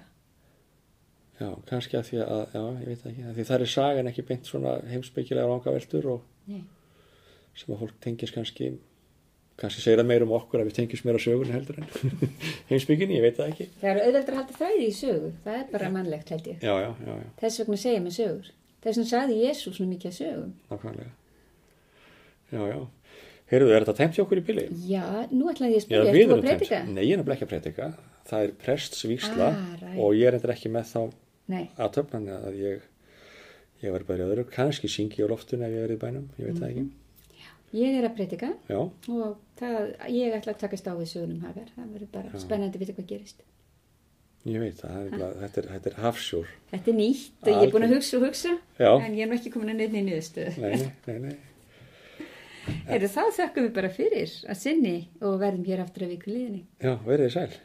já, 1.40 1.48
kannski 1.66 1.96
að 1.98 2.04
því 2.10 2.20
að, 2.24 2.42
já, 2.54 2.62
ég 2.80 2.86
veit 2.92 3.06
ekki 3.10 3.32
því 3.38 3.46
það 3.50 3.60
er 3.60 3.72
sagan 3.72 4.10
ekki 4.12 4.26
beint 4.28 4.46
svona 4.46 4.76
heimsbyggilega 4.92 5.48
rangaveltur 5.50 6.06
og 6.14 6.22
Nei. 6.46 6.62
sem 7.56 7.74
að 7.74 7.82
fólk 7.82 7.98
tengist 8.04 8.34
kannski 8.36 8.70
kannski 9.56 9.80
segir 9.84 9.98
það 10.02 10.08
meira 10.10 10.26
um 10.26 10.32
okkur 10.36 10.60
að 10.62 10.68
við 10.70 10.74
tengjast 10.78 11.06
meira 11.08 11.20
sögun 11.22 11.52
heldur 11.54 11.78
en 11.80 11.86
heimsbygginni, 12.70 13.16
ég 13.18 13.24
veit 13.24 13.38
það 13.40 13.52
ekki. 13.54 13.66
Það 13.80 13.90
eru 13.92 14.04
auðveldur 14.06 14.34
að 14.36 14.40
halda 14.42 14.58
þræði 14.60 14.86
í 14.86 14.94
sögu, 14.98 15.30
það 15.44 15.60
er 15.60 15.70
bara 15.72 15.90
mannlegt 15.94 16.32
held 16.34 16.50
ég. 16.52 16.58
já, 16.60 16.74
já, 16.84 16.90
já, 17.06 17.12
já, 17.22 17.30
Þess 17.44 17.62
vegna 17.62 17.78
segja 17.84 18.02
með 18.06 18.16
sögur. 18.18 18.50
Þess 18.86 18.98
vegna 19.00 19.10
sagði 19.12 19.38
Jésús 19.44 19.80
nú 19.80 19.86
mikið 19.92 20.10
að 20.12 20.18
sögum. 20.20 20.52
nákvæmlega. 20.72 21.14
Já, 22.52 22.60
já. 22.70 22.78
Heyrðu, 23.46 23.70
er 23.76 23.84
þetta 23.86 23.94
tæmt 24.00 24.16
hjá 24.16 24.22
okkur 24.24 24.40
í 24.40 24.44
bili? 24.46 24.64
Já, 24.90 25.04
nú 25.30 25.46
ætlaði 25.52 25.76
ég 25.76 25.80
að 25.80 25.84
spyrja, 25.86 26.12
ertu 26.12 26.34
að 26.36 26.44
predika? 26.48 26.78
Nei, 26.90 27.02
ég 27.06 27.12
er 27.14 27.20
nefnilega 27.20 27.36
ekki 27.38 27.46
að 27.46 27.52
predika. 27.52 27.88
Það 28.26 28.44
er 28.48 28.54
prestsvísla 28.64 29.48
Ah, 29.54 29.84
og 30.02 30.16
ég 30.18 30.26
er 30.26 30.34
endur 30.38 30.50
ekki 30.54 30.70
með 30.74 30.88
þá 30.90 31.00
Nei, 31.54 31.64
að 31.78 31.92
töfna 31.94 32.38
að 32.42 32.56
ég 32.58 32.86
ég 33.84 33.92
var 33.94 34.02
bara 34.08 34.24
í 34.24 34.26
öðru, 34.26 34.44
kannski 34.50 34.90
syngi 34.90 35.22
á 35.22 35.30
loftun 35.30 35.62
ef 35.62 35.70
ég 35.70 35.84
verið 35.86 36.00
bænum, 36.02 36.24
ég 36.40 36.48
veit 36.48 36.58
það 36.58 36.70
ekki 36.72 36.84
Ég 37.74 37.96
er 37.98 38.04
að 38.06 38.14
breytika 38.16 38.52
Já, 38.70 38.78
og 38.78 39.36
það, 39.58 39.76
ég 40.12 40.34
ætla 40.36 40.52
að 40.54 40.60
takast 40.62 40.86
á 40.86 40.94
við 40.94 41.08
sögunum 41.10 41.40
hagar. 41.42 41.68
Það 41.74 41.88
verður 41.96 42.10
bara 42.12 42.40
spennandi 42.40 42.78
að 42.78 42.84
vita 42.84 42.94
hvað 42.96 43.08
gerist. 43.10 43.42
ég 44.46 44.60
veit 44.62 44.78
það, 44.78 44.96
er, 45.00 45.10
bara- 45.18 45.34
þetta 45.42 45.58
er, 45.62 45.66
þetta 45.74 45.90
er 45.90 45.96
hafsjór. 46.04 46.46
Þetta 46.70 46.90
er 46.92 46.96
nýtt 47.00 47.42
og 47.42 47.48
ég 47.50 47.62
er 47.66 47.72
búin 47.74 47.86
að 47.88 47.94
hugsa 47.96 48.16
og 48.16 48.22
hugsa 48.28 48.52
Já. 48.78 48.90
en 49.02 49.14
ég 49.18 49.22
er 49.24 49.28
nú 49.32 49.34
ekki 49.40 49.50
komin 49.50 49.72
að 49.74 49.80
nefna 49.82 49.98
í 49.98 50.04
niðurstöðu. 50.06 50.52
Nei, 50.62 50.90
nei, 51.06 51.18
nei. 51.26 51.36
Heyrðu, 52.90 53.08
þá 53.10 53.22
þökkum 53.40 53.66
við 53.66 53.72
bara 53.74 53.90
fyrir 53.94 54.30
að 54.50 54.60
sinni 54.62 54.94
og 55.20 55.40
verðum 55.42 55.66
hér 55.66 55.82
aftur 55.82 56.06
að 56.06 56.14
viku 56.14 56.30
liðinni. 56.30 56.62
Já, 56.82 56.94
verið 57.06 57.26
þið 57.26 57.34
sæl. 57.34 57.58